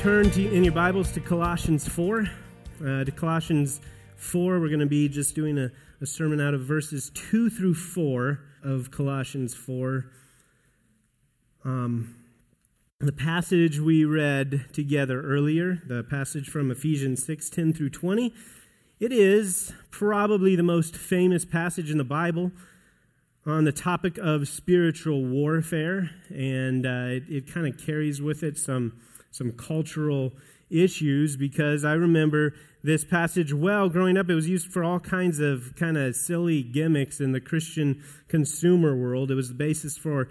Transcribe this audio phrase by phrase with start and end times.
[0.00, 2.20] turn to, in your Bibles to Colossians 4.
[2.22, 3.82] Uh, to Colossians
[4.16, 7.74] 4, we're going to be just doing a, a sermon out of verses 2 through
[7.74, 10.06] 4 of Colossians 4.
[11.66, 12.14] Um,
[12.98, 18.32] the passage we read together earlier, the passage from Ephesians 6 10 through 20,
[19.00, 22.52] it is probably the most famous passage in the Bible
[23.44, 28.56] on the topic of spiritual warfare, and uh, it, it kind of carries with it
[28.56, 28.98] some,
[29.30, 30.32] some cultural
[30.70, 34.30] issues because I remember this passage well growing up.
[34.30, 38.96] It was used for all kinds of kind of silly gimmicks in the Christian consumer
[38.96, 39.30] world.
[39.30, 40.28] It was the basis for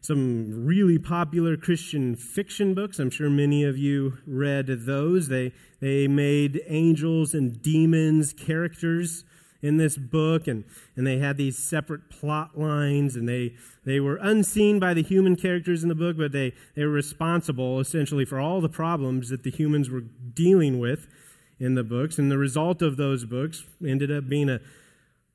[0.00, 2.98] some really popular Christian fiction books.
[2.98, 5.28] I'm sure many of you read those.
[5.28, 9.24] They, they made angels and demons characters
[9.62, 10.64] in this book, and,
[10.96, 15.36] and they had these separate plot lines, and they, they were unseen by the human
[15.36, 19.44] characters in the book, but they, they were responsible essentially for all the problems that
[19.44, 21.06] the humans were dealing with
[21.60, 22.18] in the books.
[22.18, 24.60] And the result of those books ended up being a,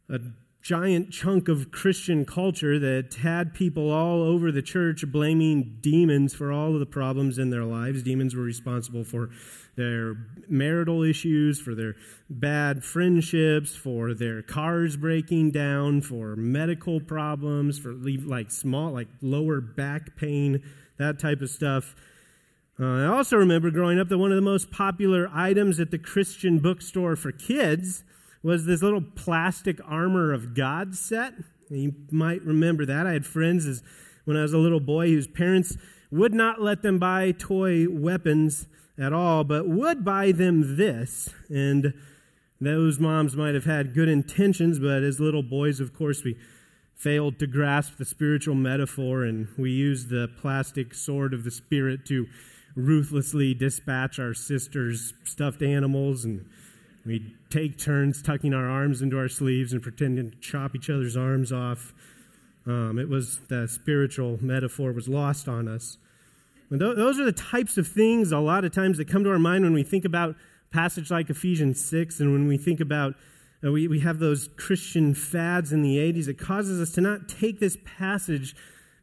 [0.09, 0.19] a
[0.67, 6.51] giant chunk of Christian culture that had people all over the church blaming demons for
[6.51, 8.03] all of the problems in their lives.
[8.03, 9.29] Demons were responsible for
[9.77, 10.17] their
[10.49, 11.95] marital issues, for their
[12.29, 19.61] bad friendships, for their cars breaking down, for medical problems, for like small, like lower
[19.61, 20.61] back pain,
[20.97, 21.95] that type of stuff.
[22.77, 25.97] Uh, I also remember growing up that one of the most popular items at the
[25.97, 28.03] Christian bookstore for kids
[28.43, 31.33] was this little plastic armor of God set.
[31.69, 33.07] You might remember that.
[33.07, 33.83] I had friends as,
[34.25, 35.77] when I was a little boy whose parents
[36.11, 41.29] would not let them buy toy weapons at all, but would buy them this.
[41.49, 41.93] And
[42.59, 46.37] those moms might have had good intentions, but as little boys, of course, we
[46.95, 52.05] failed to grasp the spiritual metaphor, and we used the plastic sword of the Spirit
[52.07, 52.25] to
[52.75, 56.45] ruthlessly dispatch our sisters' stuffed animals, and
[57.07, 61.15] we'd take turns tucking our arms into our sleeves and pretending to chop each other's
[61.15, 61.93] arms off.
[62.65, 65.97] Um, it was the spiritual metaphor was lost on us.
[66.69, 69.63] Those are the types of things a lot of times that come to our mind
[69.63, 70.35] when we think about
[70.69, 73.13] passage like Ephesians 6 and when we think about
[73.65, 76.27] uh, we, we have those Christian fads in the 80s.
[76.27, 78.55] It causes us to not take this passage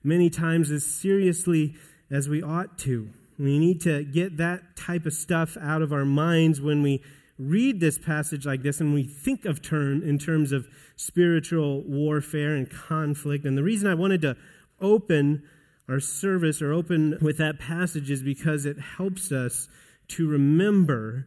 [0.04, 1.74] many times as seriously
[2.10, 3.08] as we ought to.
[3.38, 7.02] We need to get that type of stuff out of our minds when we
[7.38, 12.54] read this passage like this and we think of term in terms of spiritual warfare
[12.54, 13.44] and conflict.
[13.44, 14.36] And the reason I wanted to
[14.80, 15.42] open
[15.88, 19.68] our service or open with that passage is because it helps us
[20.08, 21.26] to remember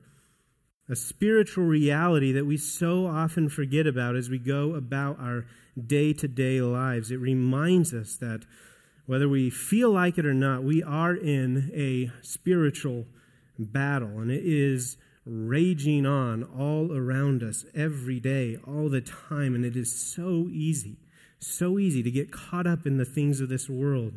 [0.90, 5.46] a spiritual reality that we so often forget about as we go about our
[5.86, 7.12] day to day lives.
[7.12, 8.46] It reminds us that
[9.06, 13.06] whether we feel like it or not, we are in a spiritual
[13.58, 14.98] battle, and it is
[15.28, 20.98] raging on all around us every day, all the time, and it is so easy,
[21.40, 24.14] so easy to get caught up in the things of this world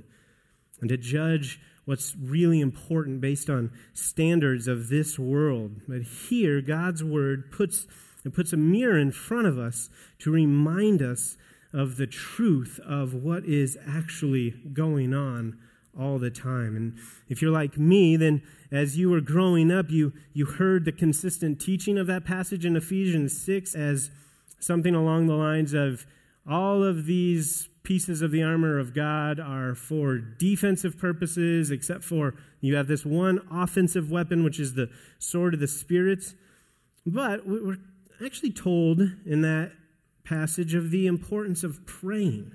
[0.81, 5.73] and to judge what's really important based on standards of this world.
[5.89, 7.87] But here, God's word puts,
[8.25, 9.91] it puts a mirror in front of us
[10.21, 11.37] to remind us
[11.73, 15.59] of the truth of what is actually going on
[15.99, 16.77] all the time.
[16.77, 20.93] And if you're like me, then as you were growing up, you, you heard the
[20.93, 24.11] consistent teaching of that passage in Ephesians 6 as
[24.61, 26.07] something along the lines of
[26.49, 32.35] all of these pieces of the armor of God are for defensive purposes, except for
[32.61, 36.35] you have this one offensive weapon, which is the sword of the Spirit.
[37.07, 37.79] But we're
[38.25, 39.73] actually told in that
[40.25, 42.53] passage of the importance of praying.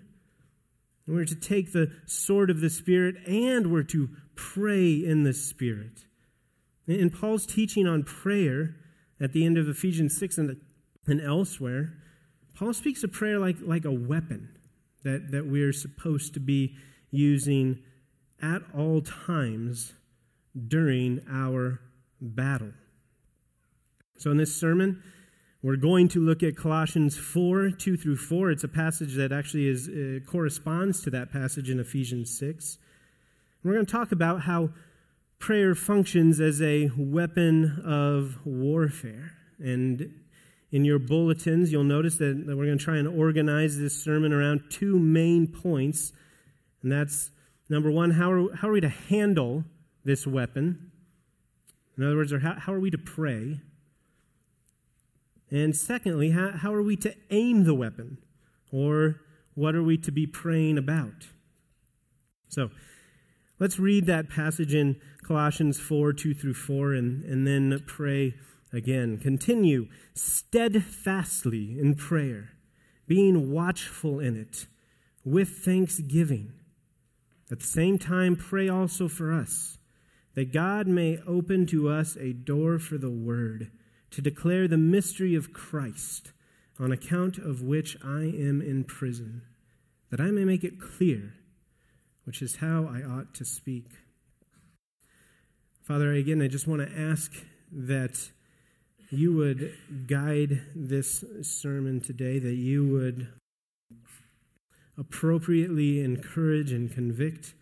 [1.08, 6.06] We're to take the sword of the Spirit and we're to pray in the Spirit.
[6.88, 8.75] In Paul's teaching on prayer
[9.19, 10.62] at the end of Ephesians 6 and,
[11.07, 11.94] and elsewhere,
[12.56, 14.50] Paul speaks of prayer like, like a weapon
[15.04, 16.75] that, that we're supposed to be
[17.12, 17.80] using
[18.42, 19.94] at all times
[20.68, 21.81] during our
[22.22, 22.72] battle.
[24.18, 25.04] So, in this sermon,
[25.65, 28.51] we're going to look at Colossians 4 2 through 4.
[28.51, 32.77] It's a passage that actually is, uh, corresponds to that passage in Ephesians 6.
[33.63, 34.69] we're going to talk about how
[35.39, 39.31] prayer functions as a weapon of warfare.
[39.57, 40.13] And
[40.71, 44.33] in your bulletins, you'll notice that, that we're going to try and organize this sermon
[44.33, 46.13] around two main points.
[46.83, 47.31] And that's
[47.71, 49.63] number one, how are, how are we to handle
[50.03, 50.91] this weapon?
[51.97, 53.62] In other words, how, how are we to pray?
[55.51, 58.18] And secondly, how, how are we to aim the weapon?
[58.71, 59.21] Or
[59.53, 61.27] what are we to be praying about?
[62.50, 62.69] So,
[63.57, 68.36] Let's read that passage in Colossians 4 2 through 4 and, and then pray
[68.74, 69.18] again.
[69.18, 72.50] Continue steadfastly in prayer,
[73.07, 74.68] being watchful in it
[75.24, 76.51] with thanksgiving.
[77.50, 79.77] At the same time, pray also for us,
[80.33, 83.71] that God may open to us a door for the word
[84.15, 86.31] to declare the mystery of Christ,
[86.79, 89.41] on account of which I am in prison,
[90.09, 91.33] that I may make it clear,
[92.23, 93.88] which is how I ought to speak.
[95.83, 97.33] Father, again, I just want to ask
[97.73, 98.31] that
[99.09, 99.73] you would
[100.07, 103.27] guide this sermon today, that you would
[104.97, 107.53] appropriately encourage and convict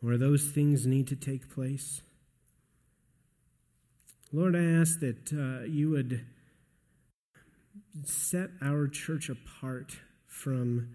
[0.00, 2.02] where those things need to take place.
[4.34, 6.26] Lord, I ask that uh, you would
[8.02, 9.96] set our church apart
[10.26, 10.88] from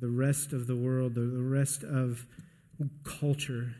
[0.00, 2.24] the rest of the world, the rest of
[3.04, 3.74] culture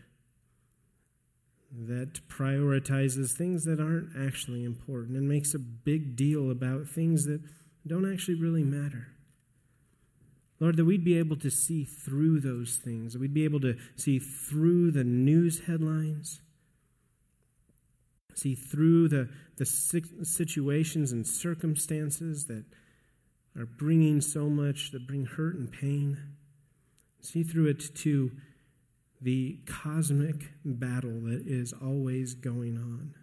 [1.73, 7.41] that prioritizes things that aren't actually important and makes a big deal about things that
[7.87, 9.09] don't actually really matter.
[10.61, 13.79] Lord, that we'd be able to see through those things, that we'd be able to
[13.97, 16.43] see through the news headlines,
[18.38, 22.64] see through the, the situations and circumstances that
[23.56, 26.17] are bringing so much, that bring hurt and pain,
[27.20, 28.31] see through it to
[29.20, 33.14] the cosmic battle that is always going on.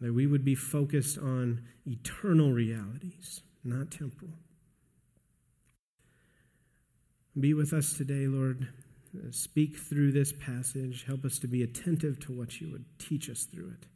[0.00, 4.32] That we would be focused on eternal realities, not temporal.
[7.38, 8.66] Be with us today, Lord.
[9.30, 11.04] Speak through this passage.
[11.06, 13.86] Help us to be attentive to what you would teach us through it.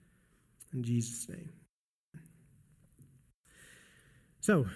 [0.72, 1.50] In Jesus' name.
[4.40, 4.66] So,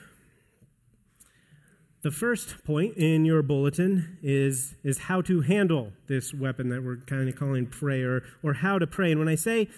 [2.02, 6.99] the first point in your bulletin is, is how to handle this weapon that we're
[6.99, 9.11] kind of calling prayer, or how to pray.
[9.11, 9.69] And when I say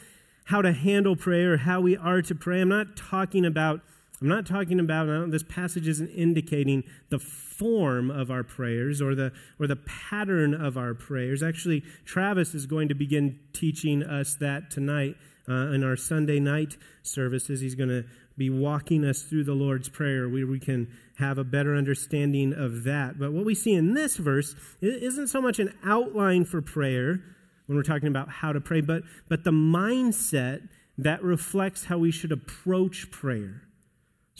[0.44, 3.80] how to handle prayer, how we are to pray, I'm not talking about
[4.20, 9.32] I'm not talking about this passage isn't indicating the form of our prayers or the
[9.58, 11.43] or the pattern of our prayers.
[11.43, 15.17] Actually, Travis is going to begin teaching us that tonight
[15.49, 17.62] uh, in our Sunday night services.
[17.62, 18.05] He's going to
[18.37, 20.88] be walking us through the Lord's Prayer where we can
[21.19, 23.19] have a better understanding of that.
[23.19, 27.20] But what we see in this verse isn't so much an outline for prayer
[27.67, 30.69] when we're talking about how to pray, but, but the mindset
[30.99, 33.62] that reflects how we should approach prayer.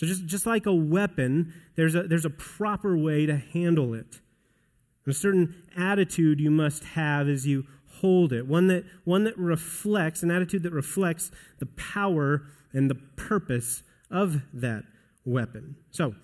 [0.01, 4.21] So just, just like a weapon, there's a, there's a proper way to handle it.
[5.07, 7.67] A certain attitude you must have as you
[7.99, 12.95] hold it, one that, one that reflects, an attitude that reflects the power and the
[12.95, 14.85] purpose of that
[15.27, 15.77] weapon.
[15.91, 16.15] So,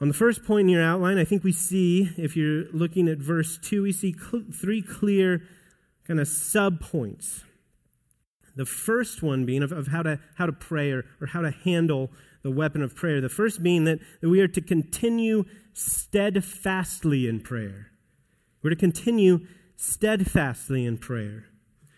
[0.00, 3.18] on the first point in your outline, I think we see, if you're looking at
[3.18, 5.42] verse 2, we see cl- three clear
[6.04, 7.44] kind of sub points.
[8.56, 11.52] The first one being of, of how, to, how to pray or, or how to
[11.52, 12.10] handle
[12.42, 13.20] the weapon of prayer.
[13.20, 17.92] The first being that, that we are to continue steadfastly in prayer.
[18.62, 19.46] We're to continue
[19.76, 21.46] steadfastly in prayer.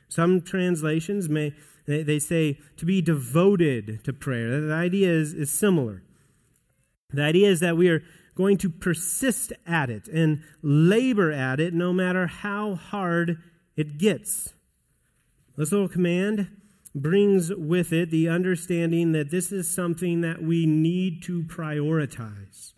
[0.09, 1.54] Some translations may
[1.87, 4.61] they, they say to be devoted to prayer.
[4.61, 6.02] The idea is, is similar.
[7.12, 8.02] The idea is that we are
[8.37, 13.38] going to persist at it and labor at it no matter how hard
[13.76, 14.54] it gets.
[15.56, 16.49] This little command
[16.94, 22.73] brings with it the understanding that this is something that we need to prioritize.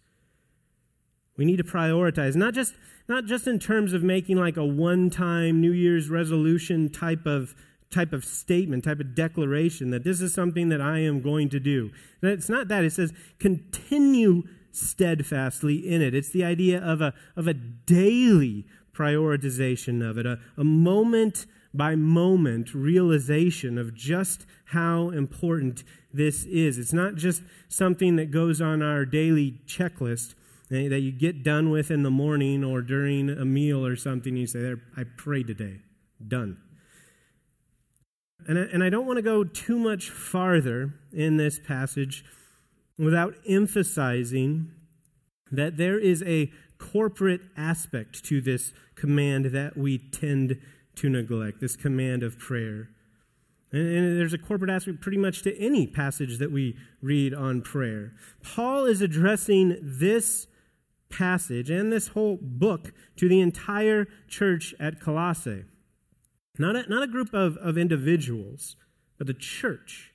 [1.37, 2.75] We need to prioritize, not just,
[3.09, 7.55] not just in terms of making like a one time New Year's resolution type of,
[7.91, 11.61] type of statement, type of declaration that this is something that I am going to
[11.61, 11.91] do.
[12.23, 12.85] it's not that.
[12.85, 14.43] It says continue
[14.73, 16.15] steadfastly in it.
[16.15, 21.95] It's the idea of a, of a daily prioritization of it, a, a moment by
[21.95, 26.79] moment realization of just how important this is.
[26.79, 30.35] It's not just something that goes on our daily checklist
[30.71, 34.37] eh, that you get done with in the morning or during a meal or something.
[34.37, 35.81] You say, I prayed today.
[36.27, 36.59] Done.
[38.47, 42.25] And I, and I don't want to go too much farther in this passage
[42.99, 44.71] without emphasizing
[45.51, 50.61] that there is a corporate aspect to this command that we tend
[50.97, 52.91] to neglect, this command of prayer.
[53.73, 57.63] And, and, there's a corporate aspect pretty much to any passage that we read on
[57.63, 58.13] prayer.
[58.43, 60.47] Paul is addressing this
[61.09, 65.65] passage and this whole book to the entire church at Colossae.
[66.59, 68.77] Not a, not a group of, of individuals,
[69.19, 70.12] but the church.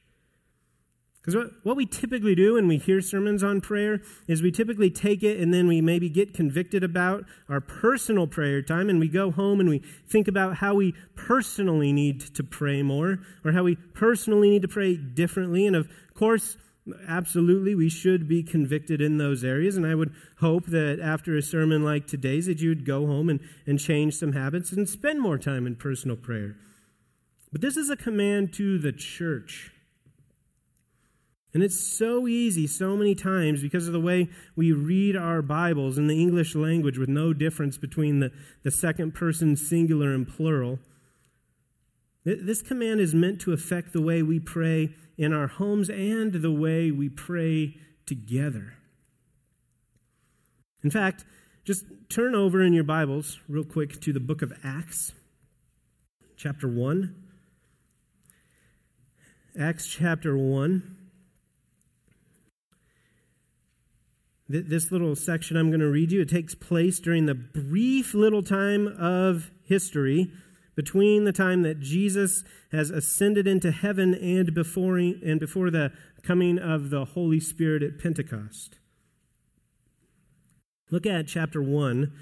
[1.27, 4.89] Because what, what we typically do when we hear sermons on prayer is we typically
[4.89, 9.09] take it and then we maybe get convicted about our personal prayer time and we
[9.09, 13.63] go home and we think about how we personally need to pray more or how
[13.63, 15.67] we personally need to pray differently.
[15.67, 16.55] And of course,
[17.09, 19.75] absolutely, we should be convicted in those areas.
[19.75, 23.27] And I would hope that after a sermon like today's that you would go home
[23.27, 26.55] and, and change some habits and spend more time in personal prayer.
[27.51, 29.73] But this is a command to the church.
[31.57, 35.97] And it's so easy so many times because of the way we read our Bibles
[35.97, 40.77] in the English language with no difference between the, the second person singular and plural.
[42.23, 46.51] This command is meant to affect the way we pray in our homes and the
[46.51, 48.75] way we pray together.
[50.83, 51.25] In fact,
[51.65, 55.11] just turn over in your Bibles real quick to the book of Acts,
[56.35, 57.15] chapter 1.
[59.59, 60.96] Acts chapter 1.
[64.49, 68.41] This little section I'm going to read you, it takes place during the brief little
[68.41, 70.31] time of history
[70.73, 75.91] between the time that Jesus has ascended into heaven and before, and before the
[76.23, 78.77] coming of the Holy Spirit at Pentecost.
[80.91, 82.13] Look at chapter 1,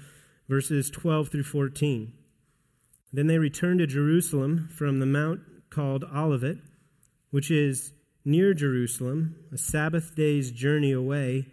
[0.48, 2.12] verses 12 through 14.
[3.12, 5.40] Then they returned to Jerusalem from the mount
[5.70, 6.56] called Olivet,
[7.30, 7.92] which is
[8.24, 11.52] near Jerusalem, a Sabbath day's journey away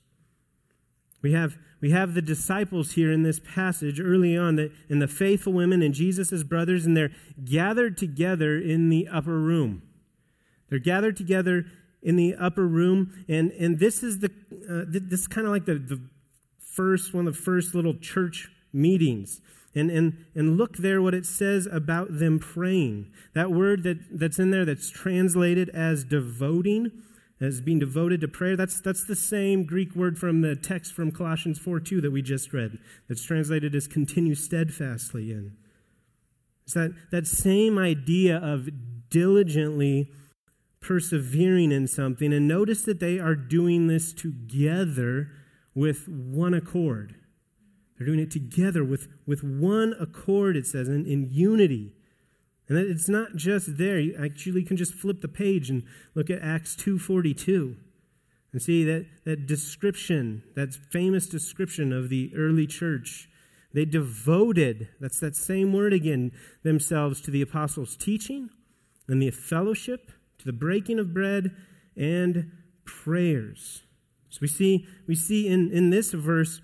[1.21, 5.07] We have, we have the disciples here in this passage early on, that, and the
[5.07, 7.11] faithful women and Jesus' brothers, and they're
[7.43, 9.83] gathered together in the upper room.
[10.69, 11.65] They're gathered together
[12.01, 14.31] in the upper room, and, and this is the
[14.69, 16.01] uh, this is kind of like the, the
[16.57, 19.41] first one of the first little church meetings.
[19.73, 23.11] And, and, and look there what it says about them praying.
[23.33, 26.91] That word that, that's in there that's translated as devoting
[27.41, 28.55] as being devoted to prayer.
[28.55, 32.21] That's, that's the same Greek word from the text from Colossians 4 2 that we
[32.21, 32.77] just read,
[33.09, 35.57] that's translated as continue steadfastly in.
[36.63, 38.69] It's that, that same idea of
[39.09, 40.11] diligently
[40.79, 42.31] persevering in something.
[42.31, 45.29] And notice that they are doing this together
[45.73, 47.15] with one accord.
[47.97, 51.93] They're doing it together with, with one accord, it says, in, in unity.
[52.71, 53.99] And it's not just there.
[53.99, 55.83] You actually can just flip the page and
[56.15, 57.75] look at Acts 2.42
[58.53, 63.27] and see that, that description, that famous description of the early church.
[63.73, 66.31] They devoted, that's that same word again,
[66.63, 68.49] themselves to the apostles' teaching
[69.05, 71.53] and the fellowship, to the breaking of bread
[71.97, 72.53] and
[72.85, 73.83] prayers.
[74.29, 76.61] So we see, we see in, in this verse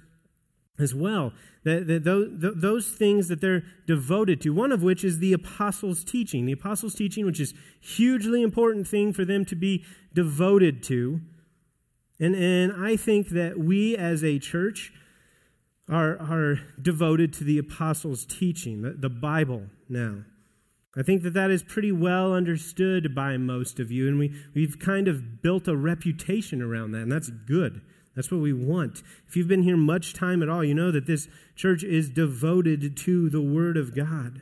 [0.80, 1.34] as well
[1.68, 6.04] that, that those, those things that they're devoted to, one of which is the apostles'
[6.04, 6.46] teaching.
[6.46, 11.20] The apostles' teaching, which is hugely important thing for them to be devoted to.
[12.22, 14.94] And, and I think that we as a church
[15.90, 20.24] are, are devoted to the apostles' teaching, the, the Bible now.
[20.98, 24.80] I think that that is pretty well understood by most of you, and we, we've
[24.80, 27.82] kind of built a reputation around that, and that's good.
[28.18, 29.04] That's what we want.
[29.28, 32.98] If you've been here much time at all, you know that this church is devoted
[32.98, 34.42] to the Word of God.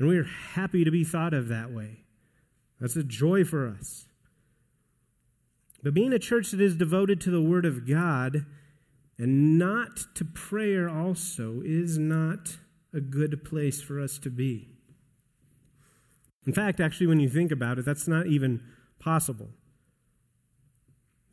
[0.00, 2.00] And we are happy to be thought of that way.
[2.80, 4.06] That's a joy for us.
[5.80, 8.44] But being a church that is devoted to the Word of God
[9.16, 12.58] and not to prayer also is not
[12.92, 14.70] a good place for us to be.
[16.44, 18.60] In fact, actually, when you think about it, that's not even
[18.98, 19.50] possible.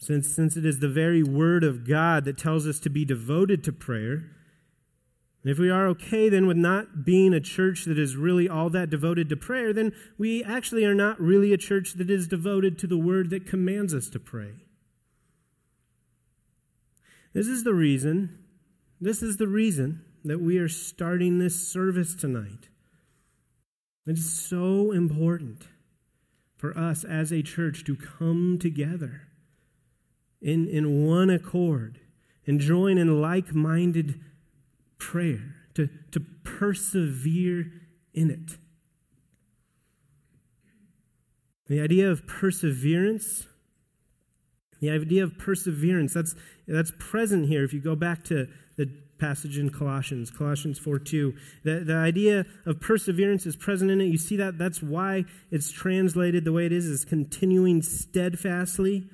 [0.04, 3.64] Since, since it is the very Word of God that tells us to be devoted
[3.64, 4.32] to prayer,
[5.42, 8.70] and if we are okay then with not being a church that is really all
[8.72, 12.78] that devoted to prayer, then we actually are not really a church that is devoted
[12.80, 14.66] to the Word that commands us to pray.
[17.34, 18.44] This is the reason,
[19.00, 22.68] this is the reason that we are starting this service tonight.
[24.06, 25.64] It is so important
[26.58, 29.30] for us as a church to come together
[30.44, 32.00] in, in one accord
[32.46, 34.20] and join in like minded
[35.00, 37.72] prayer, to, to persevere
[38.14, 38.58] in it.
[41.68, 43.48] The idea of perseverance,
[44.82, 46.36] The idea of perseverance, that's,
[46.68, 47.64] that's present here.
[47.64, 48.48] If you go back to
[48.78, 51.34] the passage in Colossians, Colossians 4 2,
[51.64, 54.06] the, the idea of perseverance is present in it.
[54.06, 54.58] You see that?
[54.58, 59.10] That's why it's translated the way it is, is continuing steadfastly.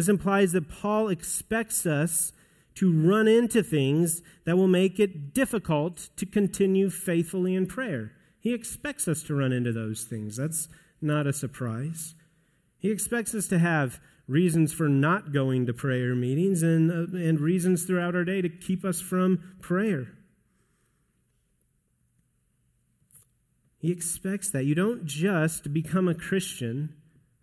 [0.00, 2.32] This implies that Paul expects us
[2.76, 8.12] to run into things that will make it difficult to continue faithfully in prayer.
[8.38, 10.38] He expects us to run into those things.
[10.38, 10.68] That's
[11.02, 12.14] not a surprise.
[12.78, 17.38] He expects us to have reasons for not going to prayer meetings and, uh, and
[17.38, 20.14] reasons throughout our day to keep us from prayer.
[23.76, 24.64] He expects that.
[24.64, 26.94] You don't just become a Christian,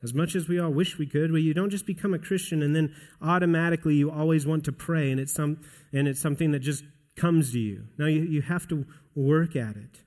[0.04, 2.62] as much as we all wish we could, but you don't just become a Christian
[2.62, 5.60] and then automatically you always want to pray and it's, some,
[5.92, 6.84] and it's something that just
[7.16, 7.86] comes to you.
[7.98, 8.86] No, you, you have to
[9.16, 10.04] work at it.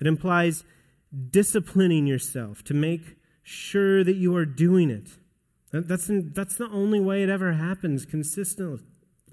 [0.00, 0.64] It implies
[1.30, 5.10] disciplining yourself to make sure that you are doing it.
[5.72, 8.80] That's, that's the only way it ever happens consistently.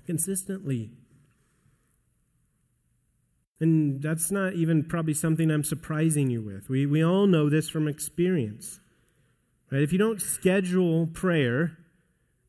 [0.06, 0.92] consistently.
[3.60, 6.70] And that's not even probably something I'm surprising you with.
[6.70, 8.80] We, we all know this from experience.
[9.72, 9.82] Right?
[9.82, 11.78] If you don't schedule prayer,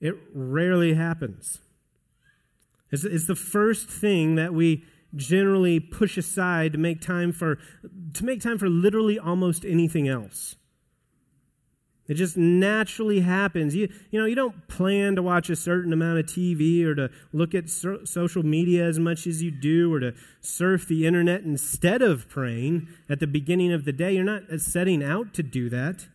[0.01, 1.59] it rarely happens.
[2.91, 4.85] It's, it's the first thing that we
[5.15, 7.59] generally push aside to make time for
[8.13, 10.57] to make time for literally almost anything else.
[12.07, 13.77] It just naturally happens.
[13.77, 17.11] You, you know, you don't plan to watch a certain amount of TV or to
[17.35, 21.43] look at so- social media as much as you do or to surf the internet
[21.43, 24.15] instead of praying at the beginning of the day.
[24.15, 26.07] You're not setting out to do that.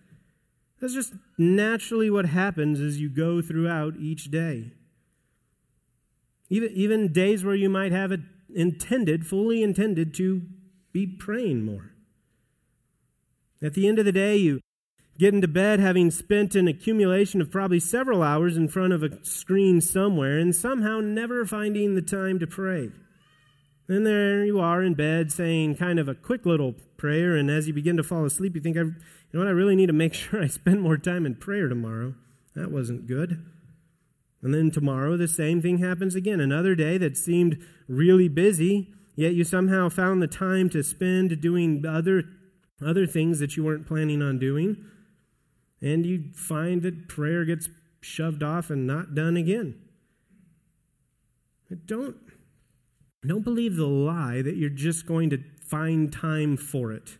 [0.83, 4.73] That's just naturally what happens as you go throughout each day.
[6.49, 8.19] Even, even days where you might have it
[8.53, 10.41] intended, fully intended to
[10.91, 11.91] be praying more.
[13.61, 14.59] At the end of the day, you
[15.17, 19.23] get into bed having spent an accumulation of probably several hours in front of a
[19.23, 22.89] screen somewhere and somehow never finding the time to pray.
[23.87, 27.67] And there you are in bed saying kind of a quick little prayer, and as
[27.67, 28.93] you begin to fall asleep, you think, you
[29.33, 32.15] know what, I really need to make sure I spend more time in prayer tomorrow.
[32.55, 33.43] That wasn't good.
[34.41, 36.39] And then tomorrow, the same thing happens again.
[36.39, 41.85] Another day that seemed really busy, yet you somehow found the time to spend doing
[41.85, 42.23] other,
[42.85, 44.85] other things that you weren't planning on doing
[45.83, 47.67] and you find that prayer gets
[47.99, 49.75] shoved off and not done again.
[51.85, 52.15] Don't,
[53.29, 57.17] don't believe the lie that you're just going to find time for it.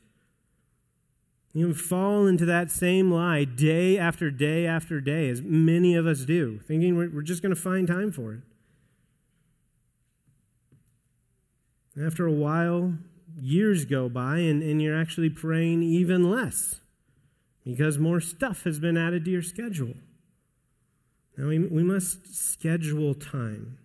[1.53, 6.25] You fall into that same lie day after day after day, as many of us
[6.25, 8.39] do, thinking we're, just going to find time for it.
[12.03, 12.95] After a while,
[13.39, 16.81] years go by, and, and you're actually praying even less
[17.63, 19.93] because more stuff has been added to your schedule.
[21.37, 23.77] Now, we, we must schedule time.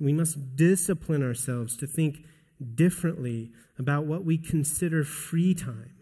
[0.00, 2.24] We must discipline ourselves to think
[2.74, 5.94] differently about what we consider free time.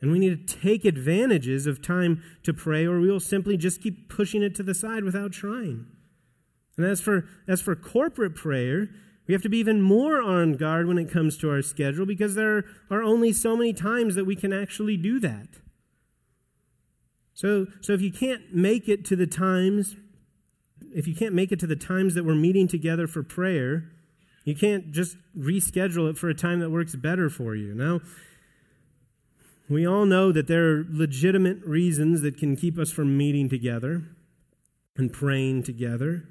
[0.00, 3.80] And we need to take advantages of time to pray, or we will simply just
[3.80, 5.86] keep pushing it to the side without trying.
[6.76, 8.88] And as for, as for corporate prayer,
[9.28, 12.34] we have to be even more on guard when it comes to our schedule because
[12.34, 15.48] there are only so many times that we can actually do that.
[17.34, 19.96] So, so if you can't make it to the times,
[20.94, 23.90] if you can't make it to the times that we're meeting together for prayer,
[24.44, 27.74] you can't just reschedule it for a time that works better for you.
[27.74, 28.00] Now,
[29.68, 34.02] we all know that there are legitimate reasons that can keep us from meeting together
[34.96, 36.24] and praying together.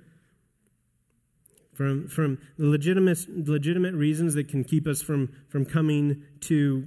[1.73, 6.85] From, from legitimate, legitimate reasons that can keep us from, from coming to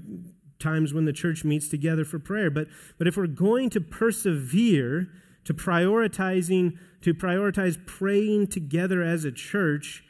[0.60, 2.50] times when the church meets together for prayer.
[2.50, 5.08] But, but if we're going to persevere
[5.44, 10.02] to prioritizing, to prioritize praying together as a church,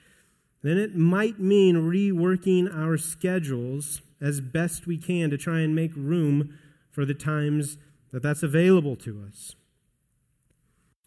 [0.62, 5.94] then it might mean reworking our schedules as best we can to try and make
[5.94, 6.59] room
[6.90, 7.77] for the times
[8.12, 9.55] that that's available to us.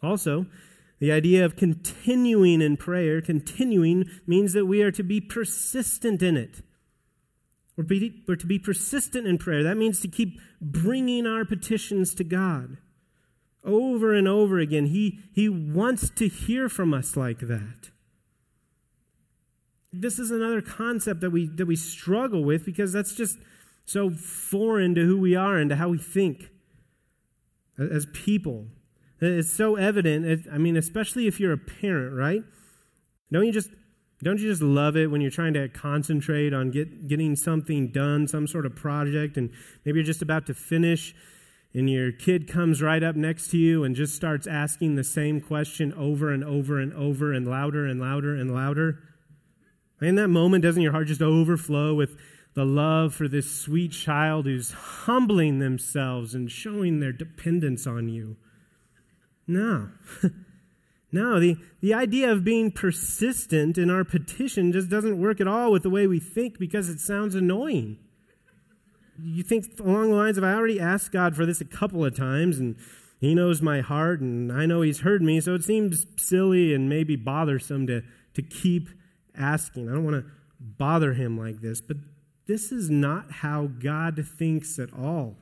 [0.04, 0.46] Also,
[1.00, 6.38] the idea of continuing in prayer, continuing, means that we are to be persistent in
[6.38, 6.62] it.
[7.76, 9.64] We're, to be persistent in prayer.
[9.64, 12.78] That means to keep bringing our petitions to God
[13.68, 14.88] over and over again.
[14.88, 17.92] He, he wants to hear from us like that.
[19.94, 23.38] This is another concept that we, that we struggle with because that's just
[23.86, 26.50] so foreign to who we are and to how we think
[27.78, 28.68] as people.
[29.20, 30.48] It's so evident.
[30.52, 32.44] I mean, especially if you're a parent, right?
[33.32, 33.70] Don't you just
[34.24, 38.28] don't you just love it when you're trying to concentrate on get, getting something done,
[38.28, 39.52] some sort of project, and
[39.86, 41.14] maybe you're just about to finish
[41.78, 45.40] and your kid comes right up next to you and just starts asking the same
[45.40, 48.98] question over and over and over and louder and louder and louder?
[50.02, 52.18] In that moment, doesn't your heart just overflow with
[52.56, 58.38] the love for this sweet child who's humbling themselves and showing their dependence on you?
[59.46, 59.92] No.
[61.12, 65.72] no, the, the idea of being persistent in our petition just doesn't work at all
[65.72, 68.00] with the way we think because it sounds annoying
[69.22, 72.16] you think along the lines of, I already asked God for this a couple of
[72.16, 72.76] times, and
[73.20, 76.90] He knows my heart, and I know He's heard me, so it seems silly and
[76.90, 78.04] maybe bothersome to,
[78.34, 78.90] to keep
[79.36, 79.90] asking.
[79.90, 81.98] I don't want to bother Him like this, but
[82.48, 85.36] this is not how God thinks at all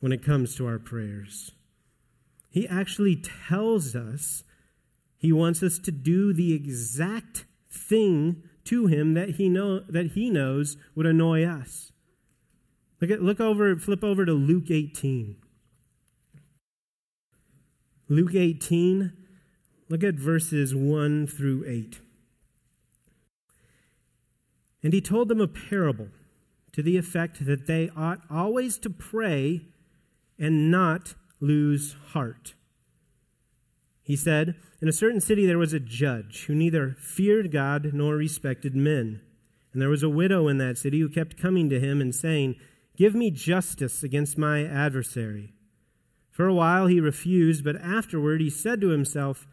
[0.00, 1.52] when it comes to our prayers.
[2.50, 4.42] He actually tells us
[5.16, 10.30] He wants us to do the exact thing to Him that He, know, that he
[10.30, 11.91] knows would annoy us.
[13.02, 15.34] Look, at, look over, flip over to Luke 18.
[18.08, 19.12] Luke 18,
[19.88, 21.98] look at verses 1 through 8.
[24.84, 26.10] And he told them a parable
[26.74, 29.62] to the effect that they ought always to pray
[30.38, 32.54] and not lose heart.
[34.04, 38.14] He said, In a certain city there was a judge who neither feared God nor
[38.14, 39.22] respected men.
[39.72, 42.54] And there was a widow in that city who kept coming to him and saying,
[42.96, 45.54] Give me justice against my adversary.
[46.30, 49.46] For a while he refused, but afterward he said to himself,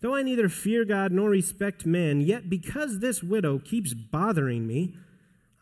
[0.00, 4.96] Though I neither fear God nor respect men, yet because this widow keeps bothering me,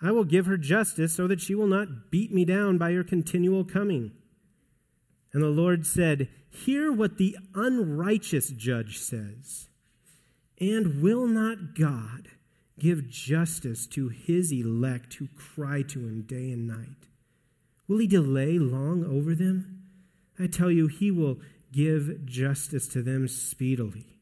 [0.02, 3.04] I will give her justice so that she will not beat me down by her
[3.04, 4.12] continual coming.
[5.32, 9.68] And the Lord said, Hear what the unrighteous judge says.
[10.60, 12.28] And will not God
[12.78, 17.08] give justice to his elect who cry to him day and night?
[17.86, 19.82] Will he delay long over them?
[20.38, 21.38] I tell you, he will
[21.72, 24.18] give justice to them speedily.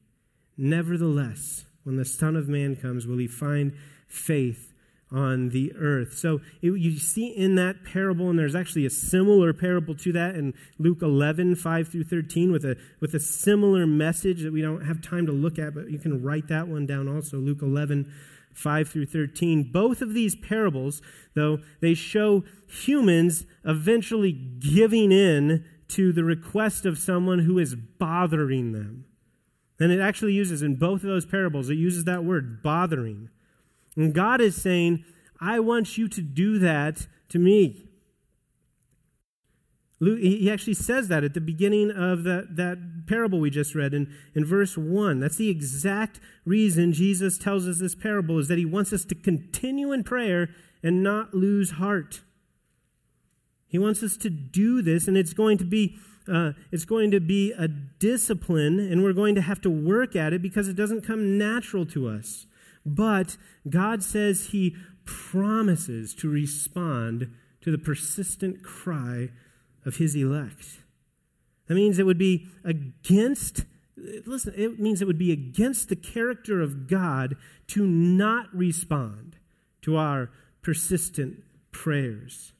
[0.56, 3.72] Nevertheless, when the Son of Man comes, will he find
[4.08, 4.72] faith
[5.10, 6.14] on the earth?
[6.16, 10.34] So it, you see in that parable, and there's actually a similar parable to that
[10.34, 14.84] in Luke 11, 5 through 13, with a, with a similar message that we don't
[14.84, 17.38] have time to look at, but you can write that one down also.
[17.38, 18.12] Luke 11,
[18.54, 19.70] 5 through 13.
[19.72, 21.00] Both of these parables,
[21.34, 28.72] though, they show humans eventually giving in to the request of someone who is bothering
[28.72, 29.04] them.
[29.78, 33.30] And it actually uses in both of those parables, it uses that word, bothering.
[33.96, 35.04] And God is saying,
[35.40, 37.88] I want you to do that to me.
[40.02, 43.94] Luke, he actually says that at the beginning of that, that parable we just read
[43.94, 45.20] in, in verse 1.
[45.20, 49.14] That's the exact reason Jesus tells us this parable is that he wants us to
[49.14, 50.48] continue in prayer
[50.82, 52.22] and not lose heart.
[53.68, 57.20] He wants us to do this, and it's going to be uh, it's going to
[57.20, 61.06] be a discipline, and we're going to have to work at it because it doesn't
[61.06, 62.46] come natural to us.
[62.84, 63.36] But
[63.70, 69.28] God says He promises to respond to the persistent cry
[69.84, 70.78] of his elect.
[71.66, 73.64] That means it would be against,
[74.26, 77.36] listen, it means it would be against the character of God
[77.68, 79.36] to not respond
[79.82, 80.30] to our
[80.62, 82.52] persistent prayers.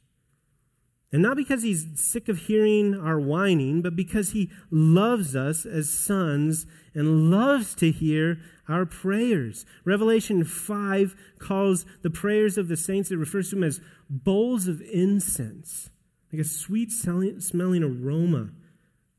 [1.13, 5.91] And not because he's sick of hearing our whining, but because he loves us as
[5.91, 9.67] sons and loves to hear our prayers.
[9.85, 14.81] Revelation 5 calls the prayers of the saints, it refers to them as bowls of
[14.81, 15.91] incense
[16.33, 18.51] like a sweet smelling aroma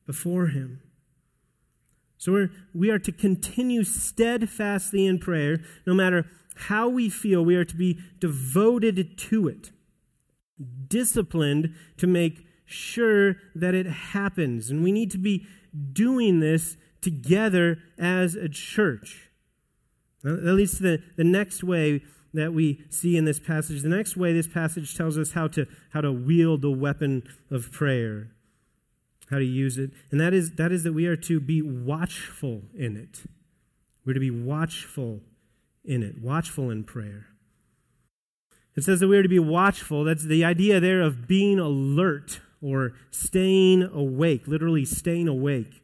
[0.05, 0.81] before Him.
[2.17, 7.43] So we're, we are to continue steadfastly in prayer, no matter how we feel.
[7.43, 9.71] We are to be devoted to it,
[10.87, 14.69] disciplined to make sure that it happens.
[14.69, 15.45] And we need to be
[15.91, 19.29] doing this together as a church.
[20.23, 23.81] That leads to the, the next way that we see in this passage.
[23.81, 27.71] The next way this passage tells us how to, how to wield the weapon of
[27.71, 28.31] prayer,
[29.29, 29.91] how to use it.
[30.11, 33.23] And that is, that is that we are to be watchful in it.
[34.05, 35.21] We're to be watchful
[35.85, 37.27] in it, watchful in prayer.
[38.75, 40.03] It says that we are to be watchful.
[40.03, 45.81] That's the idea there of being alert or staying awake, literally staying awake.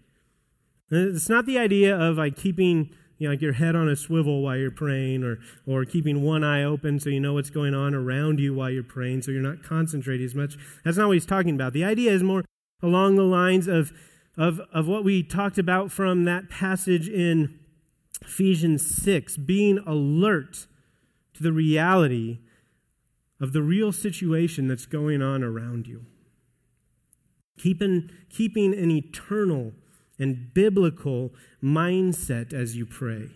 [0.90, 4.42] it's not the idea of like keeping you know, like your head on a swivel
[4.42, 7.94] while you're praying, or, or keeping one eye open so you know what's going on
[7.94, 10.58] around you while you're praying, so you're not concentrating as much.
[10.84, 11.74] That's not what he's talking about.
[11.74, 12.46] The idea is more
[12.82, 13.92] along the lines of,
[14.38, 17.60] of, of what we talked about from that passage in
[18.22, 20.66] Ephesians 6 being alert
[21.34, 22.40] to the reality
[23.42, 26.06] of the real situation that's going on around you.
[27.58, 29.74] Keeping, keeping an eternal
[30.20, 31.32] and biblical
[31.64, 33.30] mindset as you pray.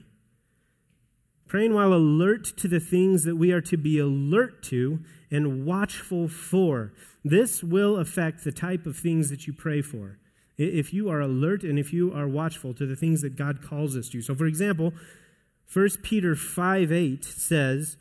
[1.47, 4.99] Praying while alert to the things that we are to be alert to
[5.31, 6.93] and watchful for.
[7.23, 10.19] This will affect the type of things that you pray for.
[10.57, 13.95] If you are alert and if you are watchful to the things that God calls
[13.97, 14.21] us to.
[14.21, 14.93] So, for example,
[15.71, 17.97] 1 Peter 5 8 says,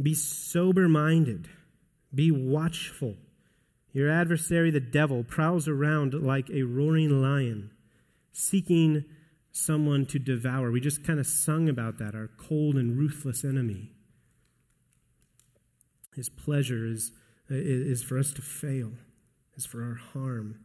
[0.00, 1.48] Be sober minded,
[2.14, 3.16] be watchful.
[3.92, 7.70] Your adversary, the devil, prowls around like a roaring lion,
[8.36, 9.02] seeking
[9.50, 10.70] someone to devour.
[10.70, 13.92] We just kind of sung about that, our cold and ruthless enemy.
[16.14, 17.12] His pleasure is,
[17.48, 18.92] is for us to fail,
[19.56, 20.60] is for our harm.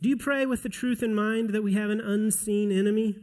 [0.00, 3.16] Do you pray with the truth in mind that we have an unseen enemy?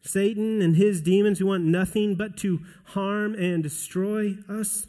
[0.00, 4.86] Satan and his demons who want nothing but to harm and destroy us?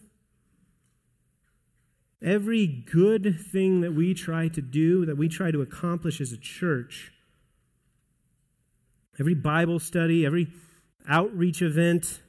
[2.23, 6.37] Every good thing that we try to do, that we try to accomplish as a
[6.37, 7.11] church,
[9.19, 10.47] every Bible study, every
[11.07, 12.21] outreach event,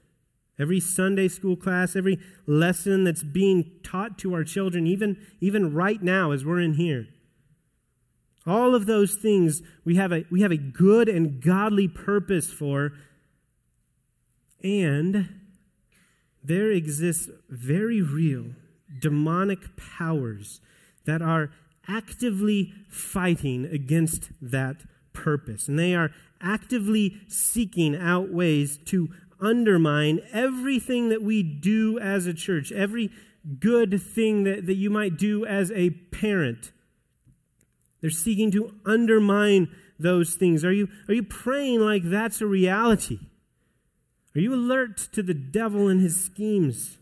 [0.58, 6.02] every Sunday school class, every lesson that's being taught to our children, even, even right
[6.02, 7.06] now as we're in here,
[8.46, 12.92] all of those things we have a, we have a good and godly purpose for,
[14.62, 15.28] and
[16.42, 18.46] there exists very real
[19.00, 20.60] demonic powers
[21.04, 21.50] that are
[21.88, 24.76] actively fighting against that
[25.12, 25.68] purpose.
[25.68, 29.08] And they are actively seeking out ways to
[29.40, 33.10] undermine everything that we do as a church, every
[33.60, 36.72] good thing that, that you might do as a parent
[38.00, 39.68] they're seeking to undermine
[39.98, 40.64] those things.
[40.64, 43.18] Are you, are you praying like that's a reality?
[44.34, 46.98] Are you alert to the devil and his schemes?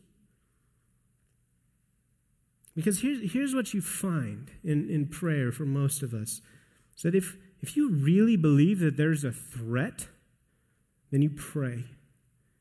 [2.75, 6.41] Because here's, here's what you find in, in prayer for most of us
[6.97, 10.09] is that if, if you really believe that there's a threat,
[11.11, 11.85] then you pray.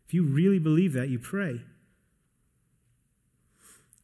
[0.06, 1.62] If you really believe that, you pray.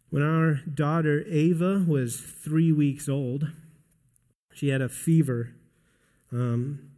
[0.10, 3.52] When our daughter Ava was three weeks old,
[4.52, 5.54] she had a fever.
[6.32, 6.89] Um,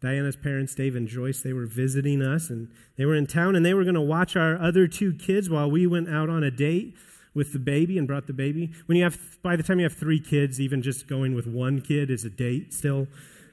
[0.00, 3.64] Diana's parents, Dave and Joyce, they were visiting us and they were in town and
[3.64, 6.50] they were going to watch our other two kids while we went out on a
[6.50, 6.96] date
[7.34, 8.72] with the baby and brought the baby.
[8.86, 11.80] When you have, by the time you have three kids, even just going with one
[11.80, 13.06] kid is a date still.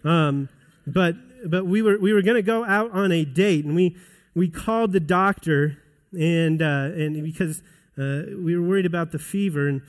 [0.04, 0.50] Um,
[0.88, 1.16] but
[1.50, 3.96] but we were we were going to go out on a date and we
[4.36, 5.78] we called the doctor
[6.14, 7.62] and uh, and because
[7.98, 9.82] uh, we were worried about the fever and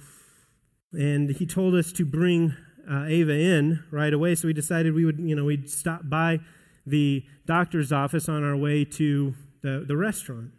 [0.93, 2.57] and he told us to bring
[2.91, 6.41] uh, Ava in right away, so we decided we would, you know, we'd stop by
[6.87, 10.53] the doctor's office on our way to the, the restaurant.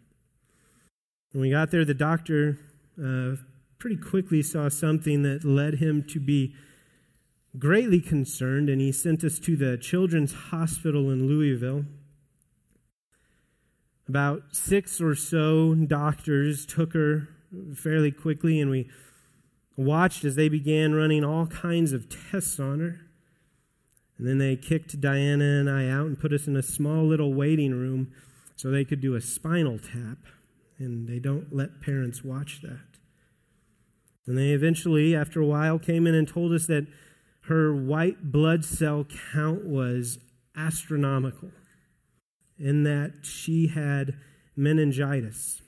[1.32, 2.58] When we got there, the doctor
[3.02, 3.36] uh,
[3.78, 6.54] pretty quickly saw something that led him to be
[7.58, 11.84] greatly concerned, and he sent us to the Children's Hospital in Louisville.
[14.08, 17.28] About six or so doctors took her
[17.74, 18.88] fairly quickly, and we
[19.76, 23.00] watched as they began running all kinds of tests on her.
[24.18, 27.32] And then they kicked Diana and I out and put us in a small little
[27.32, 28.12] waiting room
[28.56, 30.18] so they could do a spinal tap.
[30.78, 32.87] And they don't let parents watch that.
[34.28, 36.86] And they eventually, after a while, came in and told us that
[37.44, 40.18] her white blood cell count was
[40.54, 41.50] astronomical
[42.58, 44.18] and that she had
[44.54, 45.62] meningitis.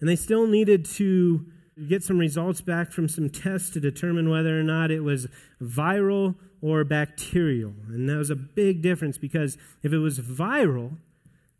[0.00, 1.44] And they still needed to
[1.86, 5.26] get some results back from some tests to determine whether or not it was
[5.60, 7.74] viral or bacterial.
[7.88, 10.96] And that was a big difference because if it was viral,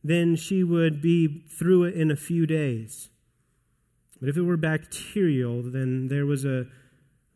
[0.03, 3.11] then she would be through it in a few days.
[4.25, 6.65] But if it were bacterial, then there was a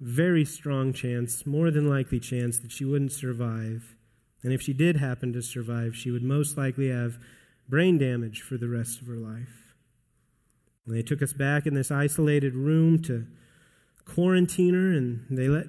[0.00, 3.94] very strong chance, more than likely chance, that she wouldn't survive.
[4.42, 7.18] And if she did happen to survive, she would most likely have
[7.68, 9.74] brain damage for the rest of her life.
[10.86, 13.26] And they took us back in this isolated room to
[14.06, 15.66] quarantine her, and they let,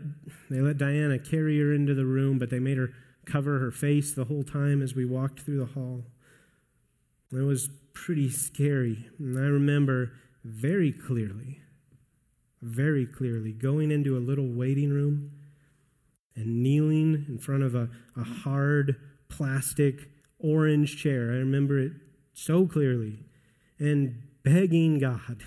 [0.49, 2.93] they let Diana carry her into the room, but they made her
[3.25, 6.05] cover her face the whole time as we walked through the hall.
[7.33, 9.09] It was pretty scary.
[9.19, 11.61] And I remember very clearly,
[12.61, 15.31] very clearly, going into a little waiting room
[16.35, 18.95] and kneeling in front of a, a hard
[19.27, 21.31] plastic orange chair.
[21.31, 21.91] I remember it
[22.33, 23.25] so clearly.
[23.77, 25.43] And begging God,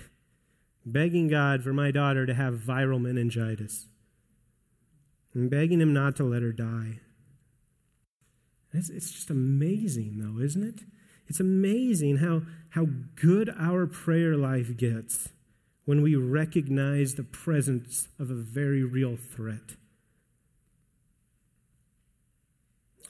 [0.85, 3.87] begging God for my daughter to have viral meningitis,
[5.33, 6.99] and begging Him not to let her die.
[8.71, 10.81] It's, it's just amazing, though, isn't it?
[11.27, 15.29] It's amazing how, how good our prayer life gets
[15.85, 19.75] when we recognize the presence of a very real threat.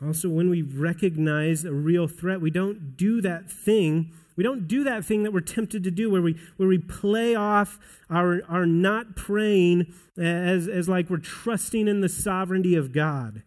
[0.06, 4.12] Also, when we recognize a real threat, we don't do that thing.
[4.36, 7.36] We don't do that thing that we're tempted to do where we, where we play
[7.36, 13.43] off our, our not praying as, as like we're trusting in the sovereignty of God.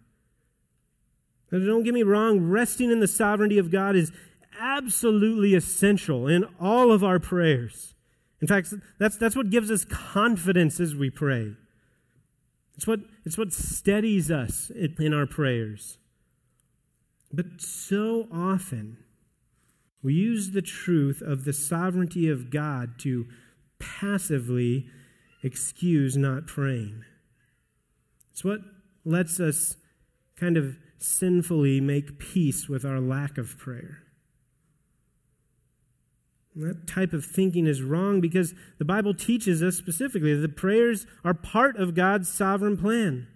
[1.50, 4.12] Now, don't get me wrong, resting in the sovereignty of God is
[4.58, 7.94] absolutely essential in all of our prayers.
[8.40, 11.54] In fact, that's, that's what gives us confidence as we pray.
[12.76, 15.98] It's what, it's what steadies us in our prayers.
[17.32, 18.98] But so often,
[20.02, 23.26] we use the truth of the sovereignty of God to
[23.78, 24.86] passively
[25.42, 27.04] excuse not praying.
[28.30, 28.60] It's what
[29.04, 29.76] lets us
[30.36, 34.02] kind of sinfully make peace with our lack of prayer.
[36.56, 41.06] That type of thinking is wrong because the Bible teaches us specifically that the prayers
[41.22, 43.28] are part of God's sovereign plan.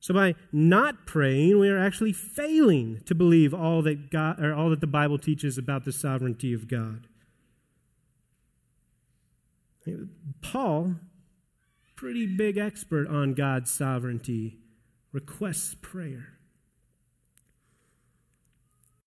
[0.00, 4.70] So by not praying, we are actually failing to believe all that God or all
[4.70, 7.06] that the Bible teaches about the sovereignty of God.
[10.40, 10.96] Paul,
[11.94, 14.58] pretty big expert on God's sovereignty,
[15.12, 16.38] requests prayer.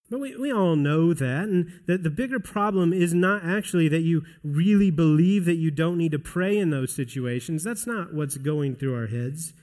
[0.09, 4.01] But we, we all know that, and that the bigger problem is not actually that
[4.01, 7.63] you really believe that you don't need to pray in those situations.
[7.63, 9.53] That's not what's going through our heads.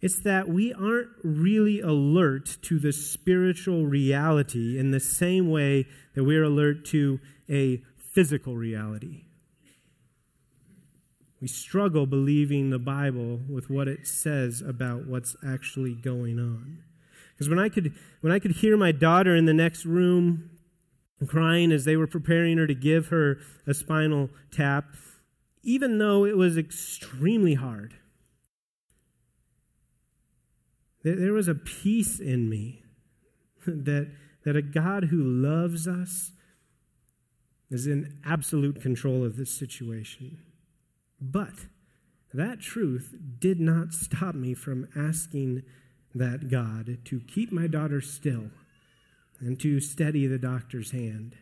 [0.00, 6.24] It's that we aren't really alert to the spiritual reality in the same way that
[6.24, 9.26] we're alert to a physical reality.
[11.40, 16.82] We struggle believing the Bible with what it says about what's actually going on.
[17.42, 20.50] Because when I could when I could hear my daughter in the next room
[21.26, 24.84] crying as they were preparing her to give her a spinal tap,
[25.64, 27.94] even though it was extremely hard,
[31.02, 32.84] there was a peace in me
[33.66, 34.12] that,
[34.44, 36.30] that a God who loves us
[37.70, 40.38] is in absolute control of this situation.
[41.20, 41.66] But
[42.32, 45.62] that truth did not stop me from asking
[46.14, 48.50] that God to keep my daughter still
[49.40, 51.36] and to steady the doctor's hand.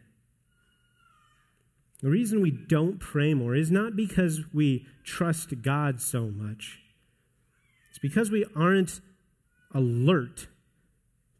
[2.03, 6.79] The reason we don't pray more is not because we trust God so much.
[7.91, 9.01] It's because we aren't
[9.75, 10.47] alert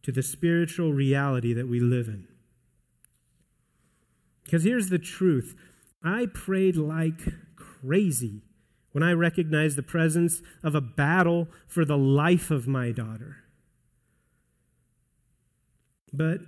[0.03, 2.27] to the spiritual reality that we live in.
[4.45, 5.55] Because here's the truth
[6.03, 7.21] I prayed like
[7.57, 8.43] crazy
[8.93, 13.45] when I recognize the presence of a battle for the life of my daughter.
[16.13, 16.41] But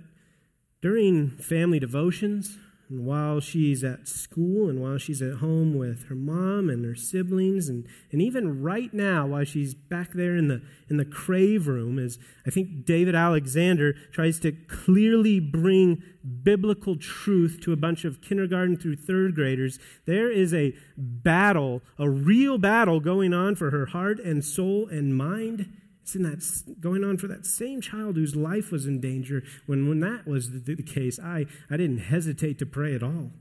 [0.81, 2.57] during family devotions,
[2.93, 6.93] and while she's at school and while she's at home with her mom and her
[6.93, 11.67] siblings, and, and even right now while she's back there in the, in the crave
[11.67, 16.03] room, as I think David Alexander tries to clearly bring
[16.43, 22.07] biblical truth to a bunch of kindergarten through third graders, there is a battle, a
[22.07, 25.67] real battle going on for her heart and soul and mind
[26.03, 29.41] it's in that going on for that same child whose life was in danger.
[29.67, 33.31] When, when that was the, the case, I, I didn't hesitate to pray at all.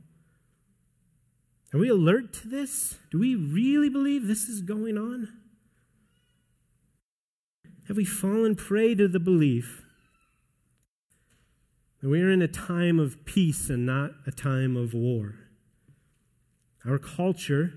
[1.74, 2.98] Are we alert to this?
[3.10, 5.28] Do we really believe this is going on?
[7.88, 9.82] Have we fallen prey to the belief
[12.00, 15.34] that we are in a time of peace and not a time of war?
[16.86, 17.72] Our culture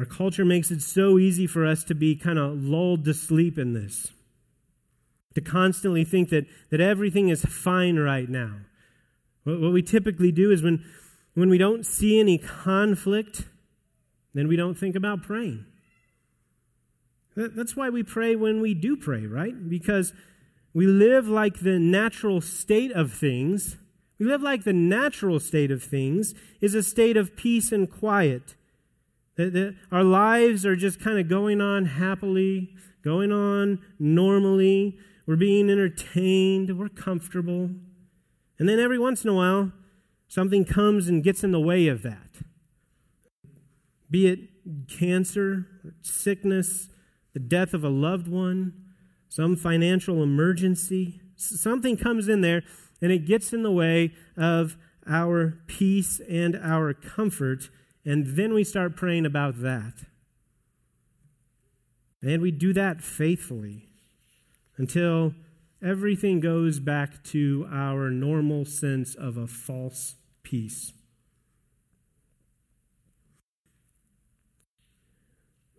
[0.00, 3.58] our culture makes it so easy for us to be kind of lulled to sleep
[3.58, 4.10] in this,
[5.34, 8.60] to constantly think that, that everything is fine right now.
[9.44, 10.82] What, what we typically do is when,
[11.34, 13.44] when we don't see any conflict,
[14.32, 15.66] then we don't think about praying.
[17.36, 19.68] That, that's why we pray when we do pray, right?
[19.68, 20.14] Because
[20.72, 23.76] we live like the natural state of things.
[24.18, 26.32] We live like the natural state of things
[26.62, 28.54] is a state of peace and quiet
[29.40, 34.98] that, that our lives are just kind of going on happily, going on normally.
[35.26, 37.70] We're being entertained, we're comfortable.
[38.58, 39.72] And then every once in a while,
[40.28, 42.42] something comes and gets in the way of that.
[44.10, 44.40] Be it
[44.88, 45.66] cancer,
[46.02, 46.88] sickness,
[47.32, 48.74] the death of a loved one,
[49.28, 51.20] some financial emergency.
[51.36, 52.62] Something comes in there
[53.00, 54.76] and it gets in the way of
[55.08, 57.70] our peace and our comfort
[58.04, 60.04] and then we start praying about that.
[62.22, 63.88] And we do that faithfully
[64.76, 65.34] until
[65.82, 70.92] everything goes back to our normal sense of a false peace.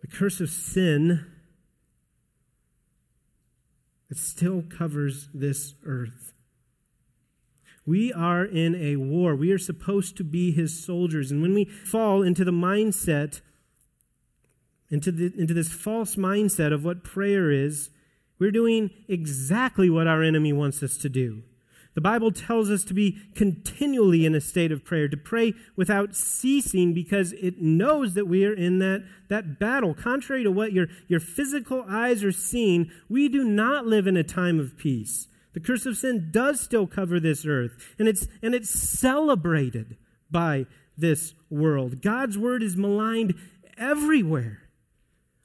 [0.00, 1.26] The curse of sin,
[4.10, 6.32] it still covers this earth.
[7.84, 9.34] We are in a war.
[9.34, 11.30] We are supposed to be his soldiers.
[11.30, 13.40] And when we fall into the mindset,
[14.90, 17.90] into, the, into this false mindset of what prayer is,
[18.38, 21.42] we're doing exactly what our enemy wants us to do.
[21.94, 26.16] The Bible tells us to be continually in a state of prayer, to pray without
[26.16, 29.92] ceasing because it knows that we are in that, that battle.
[29.92, 34.24] Contrary to what your, your physical eyes are seeing, we do not live in a
[34.24, 35.28] time of peace.
[35.52, 39.96] The curse of sin does still cover this earth, and it's, and it's celebrated
[40.30, 42.00] by this world.
[42.00, 43.34] God's word is maligned
[43.76, 44.62] everywhere.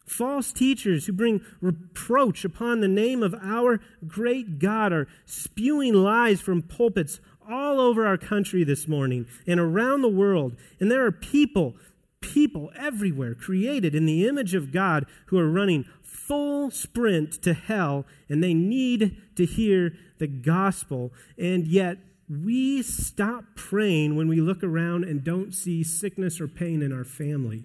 [0.05, 6.39] False teachers who bring reproach upon the name of our great God are spewing lies
[6.39, 10.55] from pulpits all over our country this morning and around the world.
[10.79, 11.75] And there are people,
[12.21, 15.85] people everywhere created in the image of God who are running
[16.27, 21.11] full sprint to hell and they need to hear the gospel.
[21.37, 21.97] And yet,
[22.29, 27.05] we stop praying when we look around and don't see sickness or pain in our
[27.05, 27.63] family.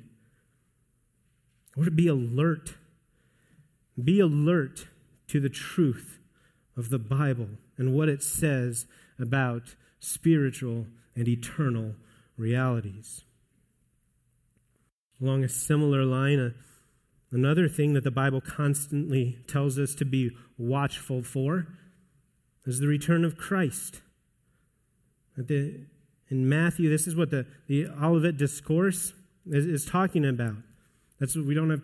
[1.76, 2.74] Or to be alert.
[4.02, 4.86] Be alert
[5.28, 6.18] to the truth
[6.76, 8.86] of the Bible and what it says
[9.18, 10.86] about spiritual
[11.16, 11.94] and eternal
[12.36, 13.24] realities.
[15.20, 16.50] Along a similar line, uh,
[17.32, 21.66] another thing that the Bible constantly tells us to be watchful for
[22.66, 24.02] is the return of Christ.
[25.36, 25.88] In
[26.30, 29.14] Matthew, this is what the, the Olivet Discourse
[29.46, 30.56] is, is talking about.
[31.18, 31.82] That's what we don't have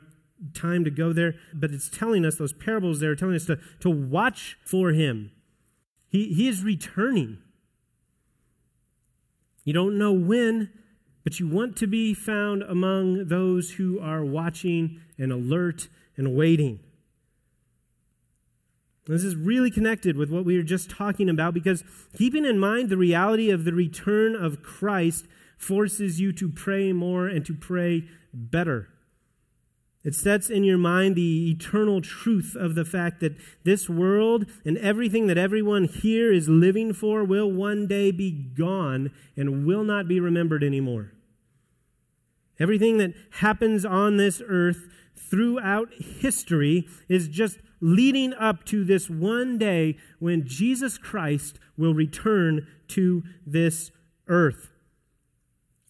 [0.55, 3.59] time to go there, but it's telling us, those parables there are telling us to,
[3.81, 5.33] to watch for him.
[6.09, 7.39] He, he is returning.
[9.65, 10.71] You don't know when,
[11.29, 16.81] but you want to be found among those who are watching and alert and waiting.
[19.07, 21.85] This is really connected with what we were just talking about because
[22.17, 25.27] keeping in mind the reality of the return of Christ
[25.59, 28.89] forces you to pray more and to pray better.
[30.03, 34.79] It sets in your mind the eternal truth of the fact that this world and
[34.79, 40.09] everything that everyone here is living for will one day be gone and will not
[40.09, 41.13] be remembered anymore.
[42.61, 49.59] Everything that happens on this earth throughout history is just leading up to this one
[49.59, 53.91] day when Jesus Christ will return to this
[54.27, 54.71] earth.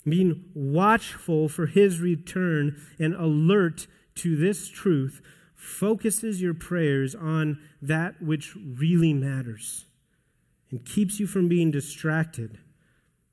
[0.05, 5.21] Being watchful for his return and alert to this truth
[5.55, 9.87] focuses your prayers on that which really matters
[10.71, 12.59] and keeps you from being distracted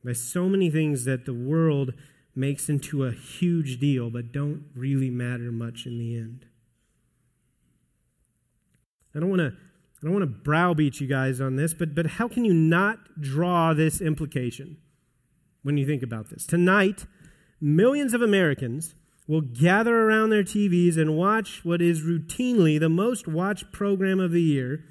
[0.04, 1.94] by so many things that the world
[2.36, 6.46] makes into a huge deal but don't really matter much in the end.
[9.16, 9.54] I don't want to
[10.02, 13.22] I don't want to browbeat you guys on this, but but how can you not
[13.22, 14.78] draw this implication
[15.64, 16.46] when you think about this?
[16.46, 17.06] Tonight,
[17.62, 18.94] millions of Americans
[19.28, 24.32] will gather around their TVs and watch what is routinely the most watched program of
[24.32, 24.84] the year,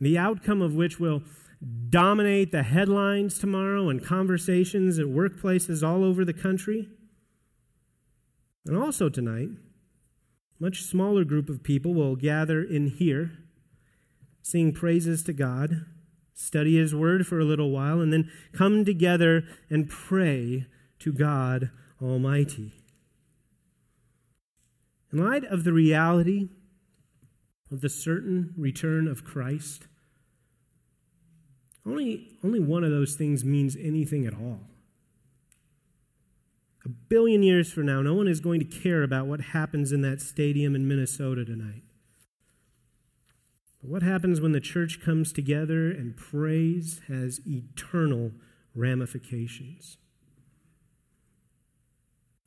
[0.00, 1.22] the outcome of which will
[1.88, 6.88] dominate the headlines tomorrow and conversations at workplaces all over the country.
[8.66, 9.50] And also tonight,
[10.58, 13.32] much smaller group of people will gather in here,
[14.42, 15.86] sing praises to God,
[16.34, 20.66] study His Word for a little while, and then come together and pray
[21.00, 22.72] to God Almighty.
[25.12, 26.48] In light of the reality
[27.70, 29.86] of the certain return of Christ,
[31.86, 34.60] only, only one of those things means anything at all.
[36.84, 40.00] A billion years from now, no one is going to care about what happens in
[40.02, 41.82] that stadium in Minnesota tonight.
[43.80, 48.32] But what happens when the church comes together and prays has eternal
[48.74, 49.96] ramifications.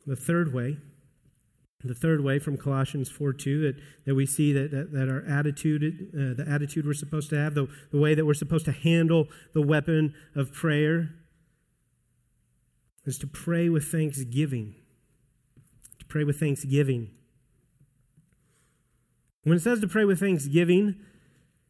[0.06, 0.78] The third way
[1.84, 5.24] the third way from Colossians 4 2 that, that we see that, that, that our
[5.28, 8.72] attitude, uh, the attitude we're supposed to have, the, the way that we're supposed to
[8.72, 11.10] handle the weapon of prayer,
[13.06, 14.76] is to pray with thanksgiving.
[16.00, 17.12] To pray with thanksgiving.
[19.44, 20.96] When it says to pray with thanksgiving,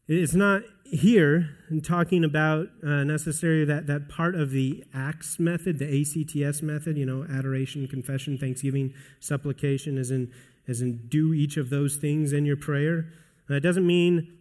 [0.07, 5.80] it's not here and talking about uh, necessarily that, that part of the ACTS method,
[5.80, 10.32] the ACTS method, you know, adoration, confession, thanksgiving, supplication, as in,
[10.68, 13.12] as in do each of those things in your prayer.
[13.50, 14.38] It doesn't mean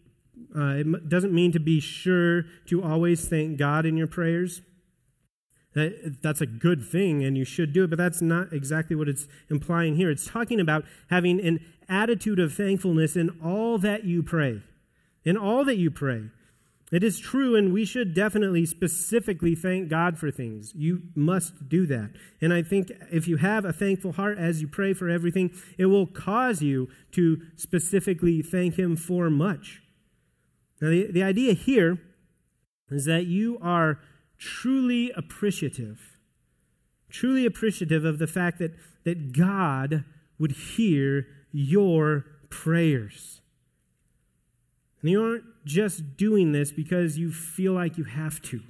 [0.56, 4.60] uh, it doesn't mean to be sure to always thank God in your prayers.
[5.74, 9.08] That, That's a good thing and you should do it, but that's not exactly what
[9.08, 10.10] it's implying here.
[10.10, 14.62] It's talking about having an attitude of thankfulness in all that you pray.
[15.24, 16.24] In all that you pray.
[16.92, 20.74] It is true, and we should definitely specifically thank God for things.
[20.74, 22.10] You must do that.
[22.42, 25.86] And I think if you have a thankful heart as you pray for everything, it
[25.86, 29.80] will cause you to specifically thank Him for much.
[30.82, 31.98] Now, the, the idea here
[32.90, 33.98] is that you are
[34.36, 36.18] truly appreciative,
[37.08, 38.72] truly appreciative of the fact that,
[39.04, 40.04] that God
[40.38, 43.41] would hear your prayers.
[45.02, 48.60] And you aren't just doing this because you feel like you have to.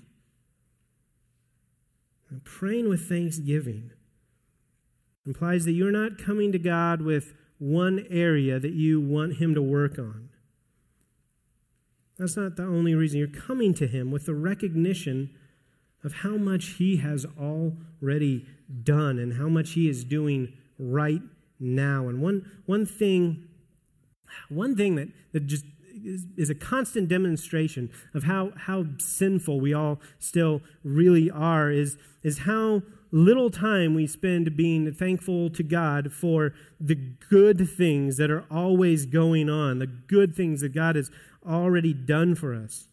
[2.31, 3.91] And praying with thanksgiving
[5.27, 9.63] implies that you're not coming to God with one area that you want Him to
[9.63, 10.31] work on.
[12.19, 13.19] That's not the only reason.
[13.19, 15.31] You're coming to Him with the recognition
[16.03, 18.47] of how much He has already
[18.83, 21.23] done and how much He is doing right
[21.61, 22.09] now.
[22.09, 23.45] And one, one thing,
[24.49, 25.65] one thing that, that just
[26.05, 31.97] is, is a constant demonstration of how, how sinful we all still really are is,
[32.23, 38.31] is how little time we spend being thankful to God for the good things that
[38.31, 41.11] are always going on, the good things that God has
[41.47, 42.89] already done for us,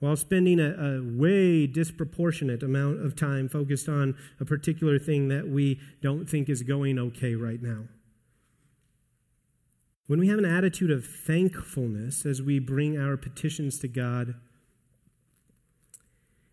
[0.00, 5.48] while spending a, a way disproportionate amount of time focused on a particular thing that
[5.48, 7.84] we don't think is going okay right now.
[10.06, 14.34] When we have an attitude of thankfulness as we bring our petitions to God,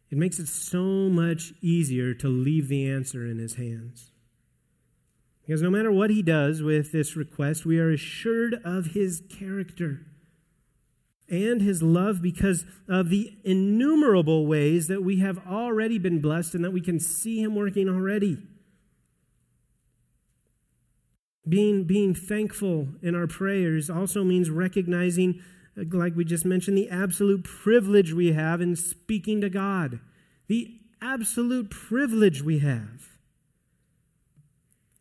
[0.10, 4.12] it makes it so much easier to leave the answer in His hands.
[5.46, 10.02] Because no matter what He does with this request, we are assured of His character
[11.30, 16.64] and His love because of the innumerable ways that we have already been blessed and
[16.64, 18.38] that we can see Him working already.
[21.48, 25.42] Being, being thankful in our prayers also means recognizing,
[25.76, 30.00] like we just mentioned, the absolute privilege we have in speaking to God.
[30.48, 33.10] The absolute privilege we have.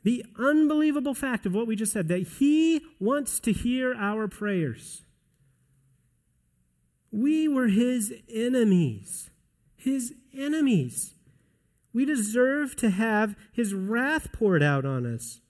[0.05, 5.03] The unbelievable fact of what we just said that He wants to hear our prayers.
[7.13, 9.31] We were His enemies.
[9.77, 11.15] His enemies.
[11.93, 15.42] We deserve to have His wrath poured out on us.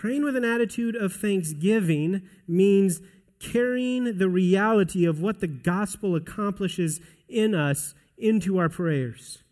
[0.00, 3.02] Praying with an attitude of thanksgiving means
[3.38, 9.42] carrying the reality of what the gospel accomplishes in us into our prayers.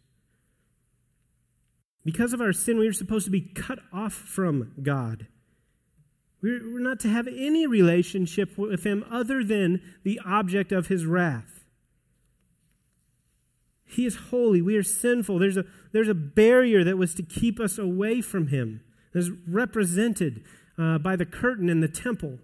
[2.02, 5.26] Because of our sin, we are supposed to be cut off from God.
[6.40, 11.66] We're, not to have any relationship with Him other than the object of His wrath.
[13.84, 14.62] He is holy.
[14.62, 15.40] We are sinful.
[15.40, 18.80] There's a, there's a barrier that was to keep us away from Him
[19.14, 20.44] is represented
[20.78, 22.38] uh, by the curtain in the temple.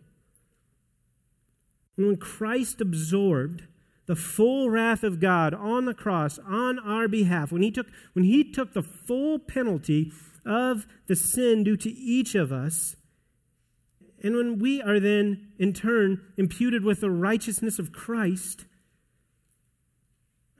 [1.96, 3.64] And when Christ absorbed
[4.06, 8.24] the full wrath of God on the cross on our behalf, when he took, when
[8.24, 10.12] he took the full penalty
[10.44, 12.96] of the sin due to each of us,
[14.22, 18.64] and when we are then, in turn, imputed with the righteousness of Christ,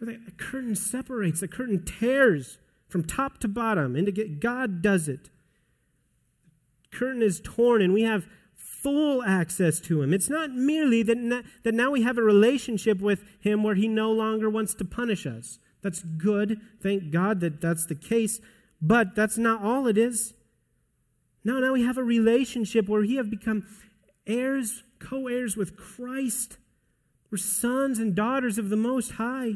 [0.00, 3.96] the curtain separates, the curtain tears from top to bottom.
[3.96, 5.30] And God does it
[6.94, 10.12] curtain is torn and we have full access to him.
[10.12, 13.88] It's not merely that, na- that now we have a relationship with him where he
[13.88, 15.58] no longer wants to punish us.
[15.82, 16.60] That's good.
[16.82, 18.40] Thank God that that's the case.
[18.80, 20.34] But that's not all it is.
[21.44, 23.66] No, now we have a relationship where we have become
[24.26, 26.58] heirs, co heirs with Christ.
[27.30, 29.54] We're sons and daughters of the Most High.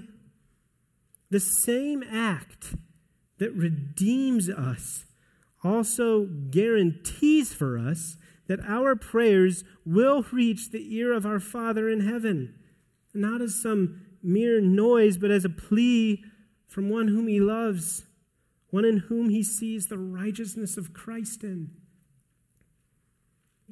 [1.31, 2.75] The same act
[3.39, 5.05] that redeems us
[5.69, 8.17] also guarantees for us
[8.47, 12.55] that our prayers will reach the ear of our Father in heaven,
[13.15, 16.25] not as some mere noise, but as a plea
[16.67, 18.05] from one whom he loves,
[18.71, 21.71] one in whom he sees the righteousness of Christ in.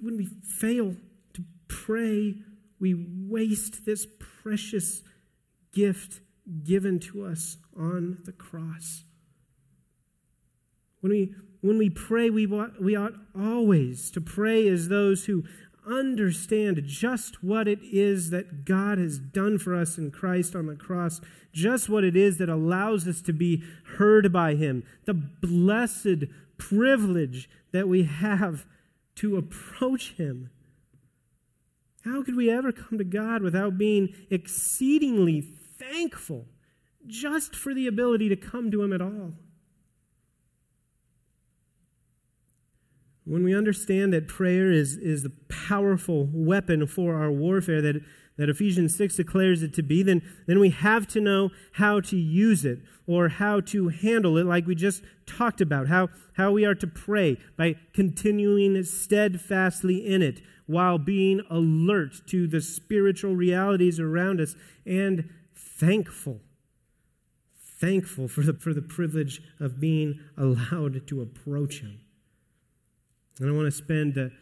[0.00, 0.96] When we fail
[1.32, 2.36] to pray,
[2.78, 4.06] we waste this
[4.42, 5.02] precious
[5.72, 6.20] gift
[6.64, 9.04] given to us on the cross.
[11.00, 11.34] When we
[11.66, 15.44] when we pray, we ought, we ought always to pray as those who
[15.86, 20.74] understand just what it is that God has done for us in Christ on the
[20.74, 21.20] cross,
[21.52, 23.62] just what it is that allows us to be
[23.98, 26.24] heard by Him, the blessed
[26.58, 28.64] privilege that we have
[29.16, 30.50] to approach Him.
[32.04, 36.46] How could we ever come to God without being exceedingly thankful
[37.06, 39.34] just for the ability to come to Him at all.
[43.26, 48.00] When we understand that prayer is, is the powerful weapon for our warfare that,
[48.36, 52.16] that Ephesians 6 declares it to be, then, then we have to know how to
[52.16, 56.64] use it or how to handle it, like we just talked about, how, how we
[56.64, 63.98] are to pray by continuing steadfastly in it while being alert to the spiritual realities
[63.98, 64.54] around us
[64.84, 66.40] and thankful.
[67.80, 72.05] Thankful for the, for the privilege of being allowed to approach Him.
[73.40, 74.32] And I want to spend the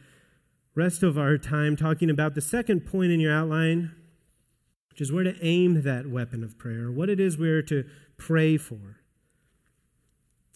[0.74, 3.92] rest of our time talking about the second point in your outline,
[4.90, 7.84] which is where to aim that weapon of prayer, what it is we're to
[8.16, 9.00] pray for.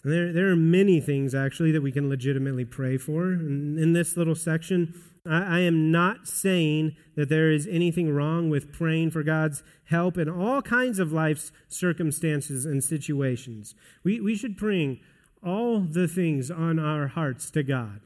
[0.05, 3.33] And there, there are many things, actually, that we can legitimately pray for.
[3.33, 4.95] In this little section,
[5.27, 10.17] I, I am not saying that there is anything wrong with praying for God's help
[10.17, 13.75] in all kinds of life's circumstances and situations.
[14.05, 15.01] We, we should bring
[15.45, 18.01] all the things on our hearts to God.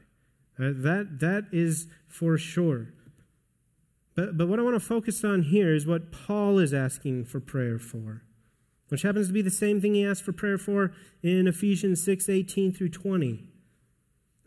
[0.63, 2.93] Uh, that, that is for sure.
[4.15, 7.39] But, but what I want to focus on here is what Paul is asking for
[7.39, 8.23] prayer for,
[8.87, 12.29] which happens to be the same thing he asked for prayer for in Ephesians 6
[12.29, 13.43] 18 through 20.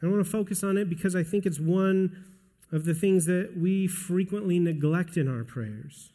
[0.02, 2.24] I want to focus on it because I think it's one
[2.70, 6.12] of the things that we frequently neglect in our prayers.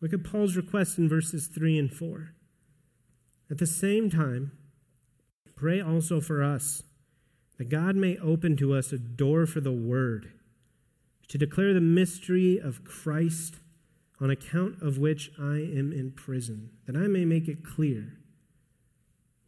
[0.00, 2.34] Look at Paul's request in verses 3 and 4.
[3.50, 4.52] At the same time,
[5.56, 6.82] pray also for us
[7.60, 10.32] that God may open to us a door for the word,
[11.28, 13.56] to declare the mystery of Christ,
[14.18, 18.16] on account of which I am in prison, that I may make it clear,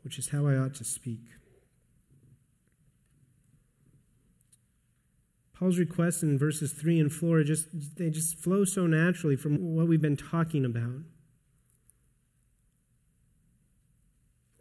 [0.03, 1.21] which is how I ought to speak.
[5.55, 9.89] Paul's requests in verses 3 and 4 just they just flow so naturally from what
[9.89, 11.01] we've been talking about.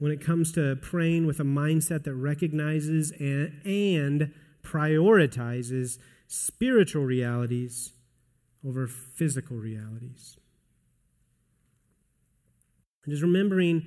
[0.01, 4.33] When it comes to praying with a mindset that recognizes and, and
[4.63, 7.93] prioritizes spiritual realities
[8.67, 10.39] over physical realities.
[13.05, 13.85] And just remembering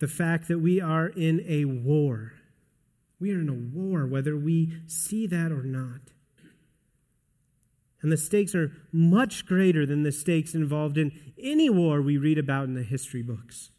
[0.00, 2.32] the fact that we are in a war.
[3.20, 6.00] We are in a war, whether we see that or not.
[8.02, 12.38] And the stakes are much greater than the stakes involved in any war we read
[12.38, 13.70] about in the history books.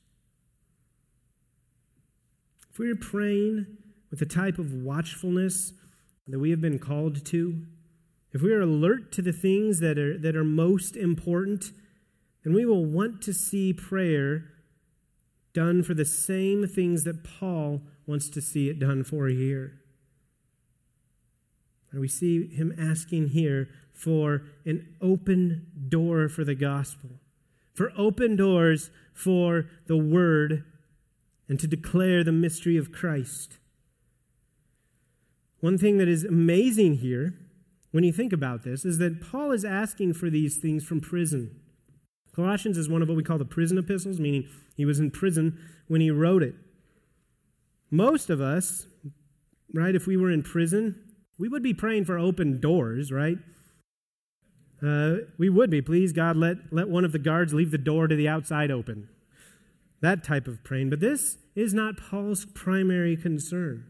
[2.72, 3.66] If we are praying
[4.10, 5.74] with the type of watchfulness
[6.28, 7.66] that we have been called to,
[8.32, 11.74] if we are alert to the things that are, that are most important,
[12.46, 14.46] then we will want to see prayer
[15.54, 19.74] done for the same things that Paul wants to see it done for here.
[21.92, 27.10] And we see him asking here for an open door for the gospel,
[27.76, 30.64] for open doors for the word
[31.52, 33.58] and to declare the mystery of Christ.
[35.60, 37.34] One thing that is amazing here,
[37.92, 41.60] when you think about this, is that Paul is asking for these things from prison.
[42.34, 44.48] Colossians is one of what we call the prison epistles, meaning
[44.78, 46.56] he was in prison when he wrote it.
[47.90, 48.88] Most of us,
[49.74, 50.96] right, if we were in prison,
[51.38, 53.40] we would be praying for open doors, right?
[54.82, 55.82] Uh, we would be.
[55.82, 59.10] Please, God, let, let one of the guards leave the door to the outside open.
[60.02, 60.90] That type of praying.
[60.90, 63.86] But this is not Paul's primary concern.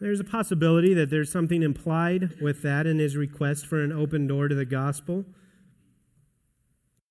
[0.00, 4.26] There's a possibility that there's something implied with that in his request for an open
[4.26, 5.24] door to the gospel.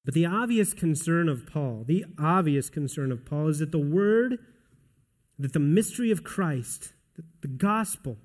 [0.06, 4.38] But the obvious concern of Paul, the obvious concern of Paul is that the word,
[5.38, 6.94] that the mystery of Christ,
[7.42, 8.18] the gospel,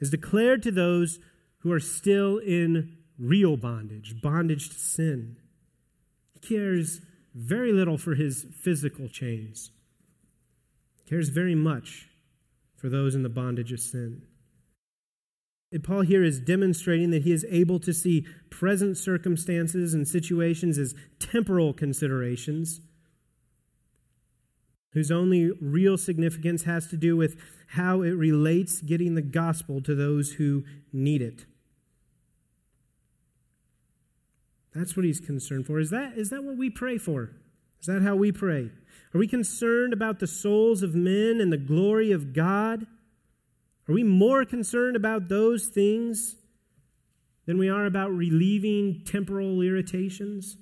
[0.00, 1.18] is declared to those
[1.60, 5.36] who are still in real bondage, bondage to sin.
[6.34, 7.00] He cares
[7.38, 9.70] very little for his physical chains,
[11.08, 12.08] cares very much
[12.76, 14.22] for those in the bondage of sin.
[15.70, 20.78] And Paul here is demonstrating that he is able to see present circumstances and situations
[20.78, 22.80] as temporal considerations,
[24.92, 27.36] whose only real significance has to do with
[27.72, 31.44] how it relates getting the gospel to those who need it.
[34.78, 35.80] That's what he's concerned for.
[35.80, 37.32] Is that, is that what we pray for?
[37.80, 38.70] Is that how we pray?
[39.12, 42.86] Are we concerned about the souls of men and the glory of God?
[43.88, 46.36] Are we more concerned about those things
[47.44, 50.56] than we are about relieving temporal irritations?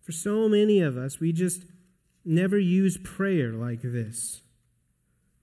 [0.00, 1.64] For so many of us, we just
[2.24, 4.42] never use prayer like this.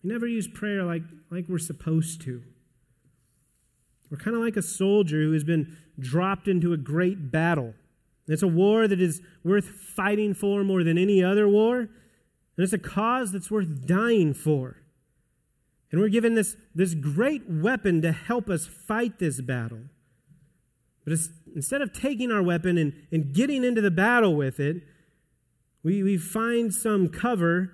[0.01, 2.43] We never use prayer like, like we're supposed to.
[4.09, 7.73] We're kind of like a soldier who has been dropped into a great battle
[8.27, 11.79] It's a war that is worth fighting for more than any other war.
[11.79, 11.89] And
[12.57, 14.77] it's a cause that's worth dying for.
[15.91, 19.83] And we're given this, this great weapon to help us fight this battle.
[21.05, 21.17] But
[21.55, 24.83] instead of taking our weapon and, and getting into the battle with it,
[25.83, 27.71] we, we find some cover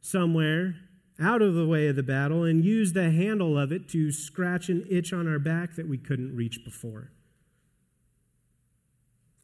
[0.00, 0.76] somewhere
[1.20, 4.68] out of the way of the battle and use the handle of it to scratch
[4.68, 7.10] an itch on our back that we couldn't reach before.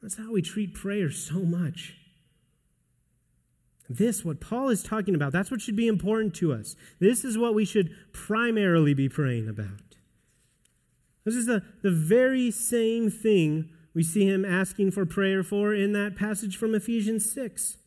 [0.03, 1.95] That's how we treat prayer so much.
[3.89, 6.77] This, what Paul is talking about, that's what should be important to us.
[7.01, 9.97] This is what we should primarily be praying about.
[11.25, 15.93] This is the, the very same thing we see him asking for prayer for in
[15.93, 17.79] that passage from Ephesians 6.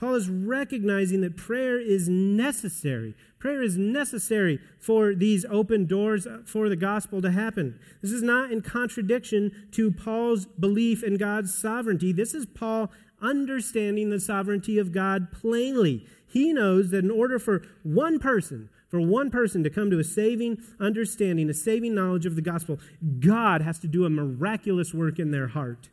[0.00, 3.14] Paul is recognizing that prayer is necessary.
[3.38, 7.78] Prayer is necessary for these open doors for the gospel to happen.
[8.00, 12.12] This is not in contradiction to Paul's belief in God's sovereignty.
[12.12, 12.90] This is Paul
[13.20, 16.06] understanding the sovereignty of God plainly.
[16.26, 20.04] He knows that in order for one person, for one person to come to a
[20.04, 22.78] saving understanding, a saving knowledge of the gospel,
[23.18, 25.90] God has to do a miraculous work in their heart.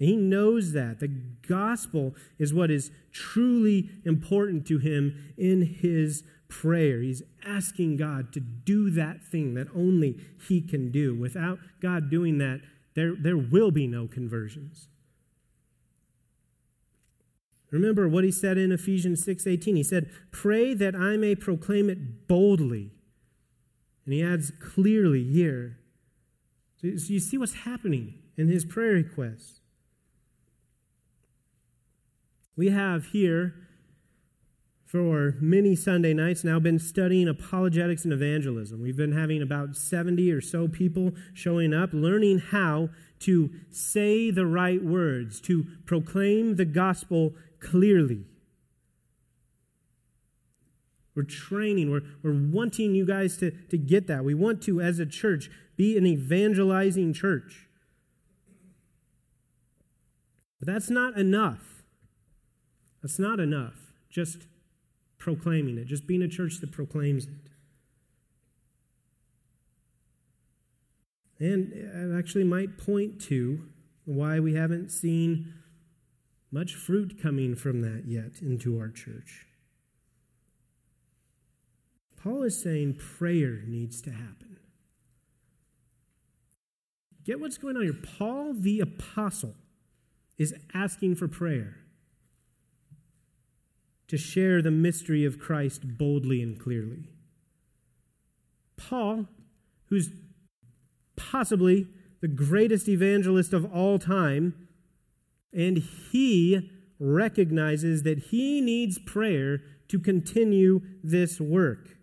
[0.00, 0.98] He knows that.
[0.98, 1.08] The
[1.46, 7.02] gospel is what is truly important to him in his prayer.
[7.02, 11.14] He's asking God to do that thing that only he can do.
[11.14, 12.62] Without God doing that,
[12.94, 14.88] there, there will be no conversions.
[17.70, 19.76] Remember what he said in Ephesians 6:18.
[19.76, 22.90] He said, "Pray that I may proclaim it boldly."
[24.04, 25.78] And he adds clearly here.
[26.78, 29.59] So you see what's happening in his prayer request.
[32.60, 33.54] We have here
[34.84, 38.82] for many Sunday nights now been studying apologetics and evangelism.
[38.82, 42.90] We've been having about 70 or so people showing up, learning how
[43.20, 48.26] to say the right words, to proclaim the gospel clearly.
[51.14, 54.22] We're training, we're, we're wanting you guys to, to get that.
[54.22, 55.48] We want to, as a church,
[55.78, 57.70] be an evangelizing church.
[60.58, 61.79] But that's not enough.
[63.02, 64.46] That's not enough, just
[65.18, 67.50] proclaiming it, just being a church that proclaims it.
[71.38, 73.62] And it actually might point to
[74.04, 75.54] why we haven't seen
[76.50, 79.46] much fruit coming from that yet into our church.
[82.22, 84.58] Paul is saying prayer needs to happen.
[87.24, 87.94] Get what's going on here.
[88.18, 89.54] Paul the Apostle
[90.36, 91.79] is asking for prayer
[94.10, 97.10] to share the mystery of Christ boldly and clearly.
[98.76, 99.28] Paul,
[99.86, 100.10] who's
[101.14, 101.86] possibly
[102.20, 104.68] the greatest evangelist of all time,
[105.52, 111.96] and he recognizes that he needs prayer to continue this work.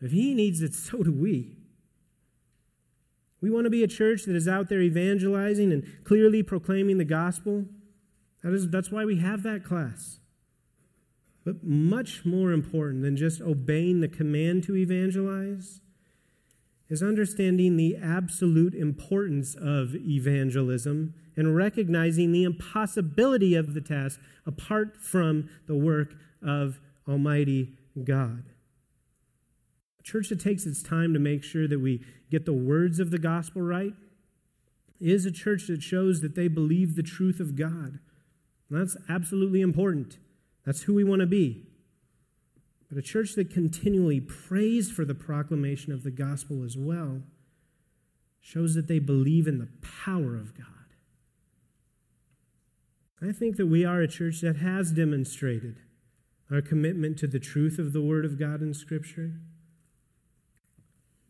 [0.00, 1.58] If he needs it, so do we.
[3.42, 7.04] We want to be a church that is out there evangelizing and clearly proclaiming the
[7.04, 7.66] gospel.
[8.42, 10.20] That is, that's why we have that class.
[11.44, 15.80] But much more important than just obeying the command to evangelize
[16.88, 24.96] is understanding the absolute importance of evangelism and recognizing the impossibility of the task apart
[25.00, 27.72] from the work of Almighty
[28.04, 28.44] God.
[30.00, 33.10] A church that takes its time to make sure that we get the words of
[33.10, 33.94] the gospel right
[35.00, 37.98] is a church that shows that they believe the truth of God
[38.70, 40.18] that's absolutely important.
[40.64, 41.66] That's who we want to be.
[42.88, 47.22] But a church that continually prays for the proclamation of the gospel as well
[48.40, 49.68] shows that they believe in the
[50.04, 50.66] power of God.
[53.20, 55.80] I think that we are a church that has demonstrated
[56.50, 59.32] our commitment to the truth of the Word of God in Scripture.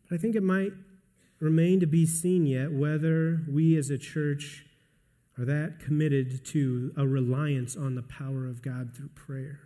[0.07, 0.73] But I think it might
[1.39, 4.66] remain to be seen yet whether we as a church
[5.37, 9.61] are that committed to a reliance on the power of God through prayer.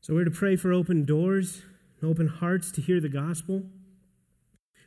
[0.00, 1.62] So we're to pray for open doors,
[2.00, 3.62] and open hearts to hear the gospel.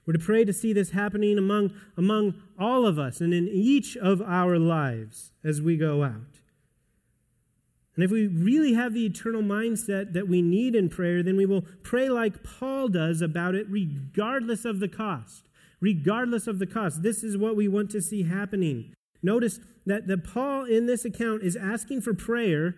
[0.05, 3.97] We're to pray to see this happening among, among all of us and in each
[3.97, 6.39] of our lives as we go out.
[7.95, 11.47] And if we really have the eternal mindset that we need in prayer, then we
[11.47, 15.49] will pray like Paul does about it, regardless of the cost
[15.79, 17.03] regardless of the cost.
[17.03, 18.93] This is what we want to see happening.
[19.21, 22.75] Notice that the Paul in this account is asking for prayer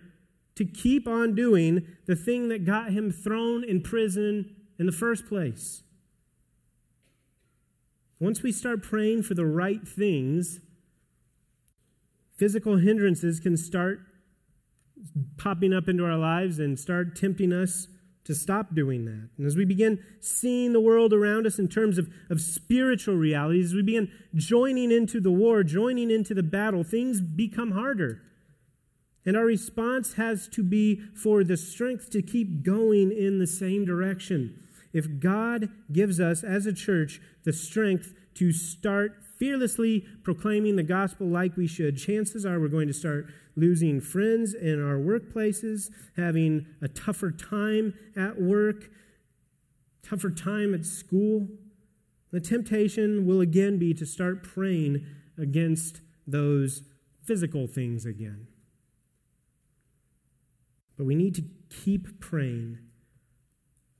[0.56, 5.26] to keep on doing the thing that got him thrown in prison in the first
[5.26, 5.82] place.
[8.18, 10.60] Once we start praying for the right things,
[12.36, 14.00] physical hindrances can start
[15.38, 17.88] popping up into our lives and start tempting us
[18.24, 19.28] to stop doing that.
[19.38, 23.74] And as we begin seeing the world around us in terms of, of spiritual realities,
[23.74, 28.20] we begin joining into the war, joining into the battle, things become harder.
[29.24, 33.84] And our response has to be for the strength to keep going in the same
[33.84, 34.62] direction.
[34.92, 41.26] If God gives us as a church the strength to start fearlessly proclaiming the gospel
[41.26, 43.26] like we should, chances are we're going to start
[43.56, 48.90] losing friends in our workplaces, having a tougher time at work,
[50.02, 51.48] tougher time at school.
[52.30, 55.06] The temptation will again be to start praying
[55.38, 56.82] against those
[57.24, 58.46] physical things again.
[60.98, 62.78] But we need to keep praying,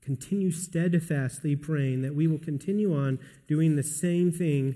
[0.01, 3.17] continue steadfastly praying that we will continue on
[3.47, 4.75] doing the same thing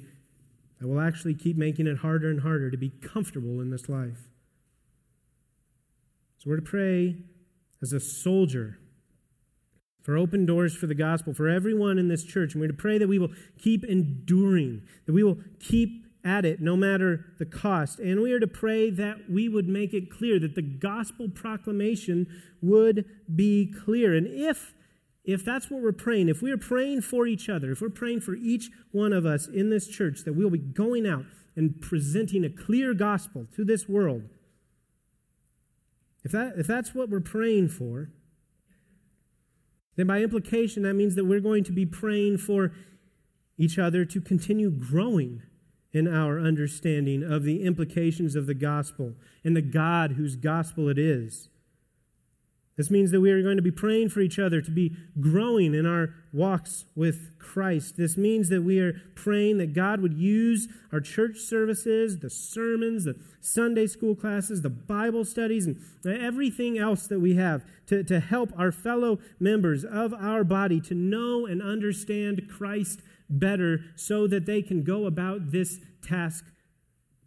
[0.80, 4.28] that will actually keep making it harder and harder to be comfortable in this life.
[6.38, 7.16] So we're to pray
[7.82, 8.78] as a soldier
[10.04, 12.54] for open doors for the gospel for everyone in this church.
[12.54, 16.62] And we're to pray that we will keep enduring, that we will keep at it
[16.62, 17.98] no matter the cost.
[17.98, 22.28] And we are to pray that we would make it clear that the gospel proclamation
[22.62, 24.14] would be clear.
[24.14, 24.75] And if
[25.26, 28.36] if that's what we're praying, if we're praying for each other, if we're praying for
[28.36, 32.50] each one of us in this church, that we'll be going out and presenting a
[32.50, 34.24] clear gospel to this world,
[36.24, 38.12] if, that, if that's what we're praying for,
[39.96, 42.74] then by implication, that means that we're going to be praying for
[43.58, 45.42] each other to continue growing
[45.94, 49.14] in our understanding of the implications of the gospel
[49.44, 51.48] and the God whose gospel it is.
[52.78, 55.74] This means that we are going to be praying for each other to be growing
[55.74, 57.96] in our walks with Christ.
[57.96, 63.06] This means that we are praying that God would use our church services, the sermons,
[63.06, 68.20] the Sunday school classes, the Bible studies, and everything else that we have to, to
[68.20, 74.46] help our fellow members of our body to know and understand Christ better so that
[74.46, 76.46] they can go about this task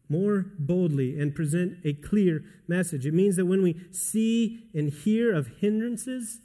[0.09, 3.07] more boldly and present a clear message.
[3.07, 6.41] It means that when we see and hear of hindrances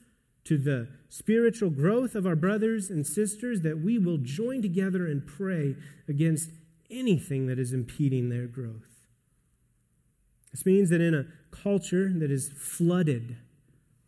[0.45, 5.25] to the spiritual growth of our brothers and sisters, that we will join together and
[5.25, 5.75] pray
[6.07, 6.49] against
[6.91, 9.07] anything that is impeding their growth.
[10.51, 13.37] This means that in a culture that is flooded,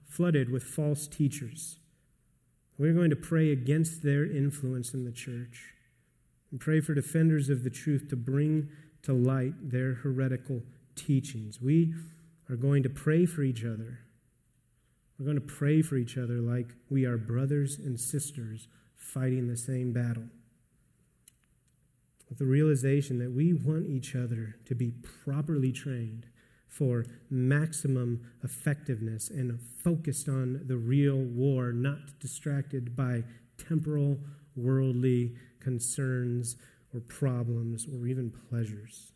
[0.08, 1.80] flooded with false teachers,
[2.78, 5.74] we're going to pray against their influence in the church
[6.52, 8.70] and pray for defenders of the truth to bring
[9.06, 10.62] to light their heretical
[10.96, 11.62] teachings.
[11.62, 11.94] We
[12.50, 14.00] are going to pray for each other.
[15.18, 19.58] We're going to pray for each other like we are brothers and sisters fighting the
[19.58, 20.26] same battle.
[22.30, 24.92] With the realization that we want each other to be
[25.24, 26.26] properly trained
[26.68, 33.24] for maximum effectiveness and focused on the real war, not distracted by
[33.58, 34.20] temporal,
[34.56, 36.58] worldly concerns
[36.96, 39.12] or problems or even pleasures.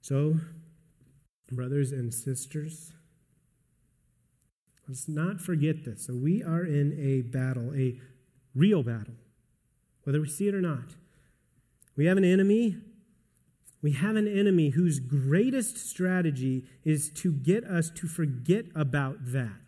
[0.00, 0.36] So,
[1.50, 2.92] brothers and sisters,
[4.88, 6.06] let's not forget this.
[6.06, 8.00] So, we are in a battle, a
[8.54, 9.14] real battle,
[10.04, 10.94] whether we see it or not.
[11.96, 12.78] We have an enemy.
[13.82, 19.61] We have an enemy whose greatest strategy is to get us to forget about that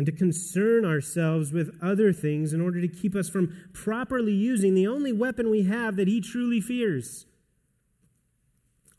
[0.00, 4.74] and to concern ourselves with other things in order to keep us from properly using
[4.74, 7.26] the only weapon we have that he truly fears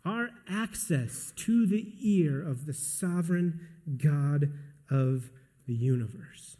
[0.06, 4.54] our access to the ear of the sovereign God
[4.92, 5.32] of
[5.66, 6.58] the universe.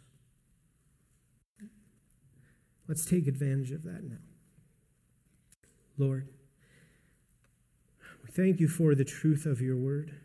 [2.88, 4.16] Let's take advantage of that now.
[5.96, 6.26] Lord,
[8.24, 10.16] we thank you for the truth of your word.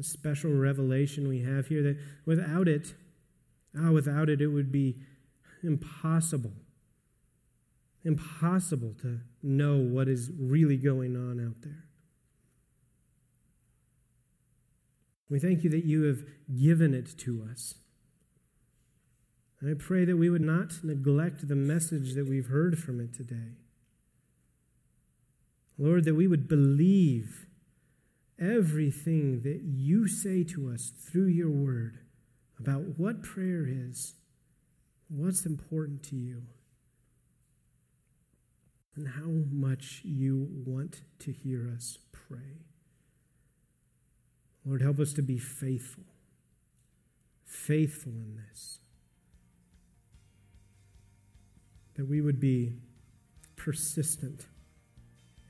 [0.00, 2.94] The special revelation we have here that without it,
[3.78, 4.96] ah, without it, it would be
[5.62, 6.54] impossible.
[8.02, 11.84] Impossible to know what is really going on out there.
[15.28, 16.22] We thank you that you have
[16.58, 17.74] given it to us.
[19.60, 23.12] And I pray that we would not neglect the message that we've heard from it
[23.12, 23.58] today.
[25.76, 27.46] Lord, that we would believe
[28.40, 31.98] everything that you say to us through your word
[32.58, 34.14] about what prayer is,
[35.08, 36.42] what's important to you,
[38.96, 42.64] and how much you want to hear us pray.
[44.64, 46.04] Lord, help us to be faithful.
[47.46, 48.78] faithful in this.
[51.94, 52.74] That we would be
[53.56, 54.46] persistent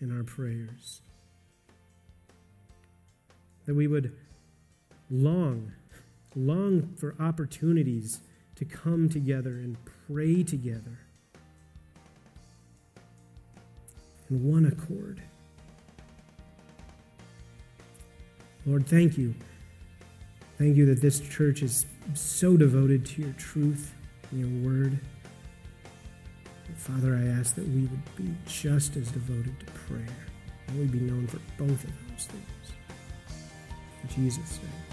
[0.00, 1.02] in our prayers.
[3.70, 4.12] That we would
[5.12, 5.70] long,
[6.34, 8.18] long for opportunities
[8.56, 9.76] to come together and
[10.08, 10.98] pray together
[14.28, 15.22] in one accord.
[18.66, 19.36] Lord, thank you.
[20.58, 23.94] Thank you that this church is so devoted to your truth
[24.32, 24.98] and your word.
[26.74, 30.26] Father, I ask that we would be just as devoted to prayer,
[30.66, 32.59] and we be known for both of those things.
[34.08, 34.89] Jesus' name.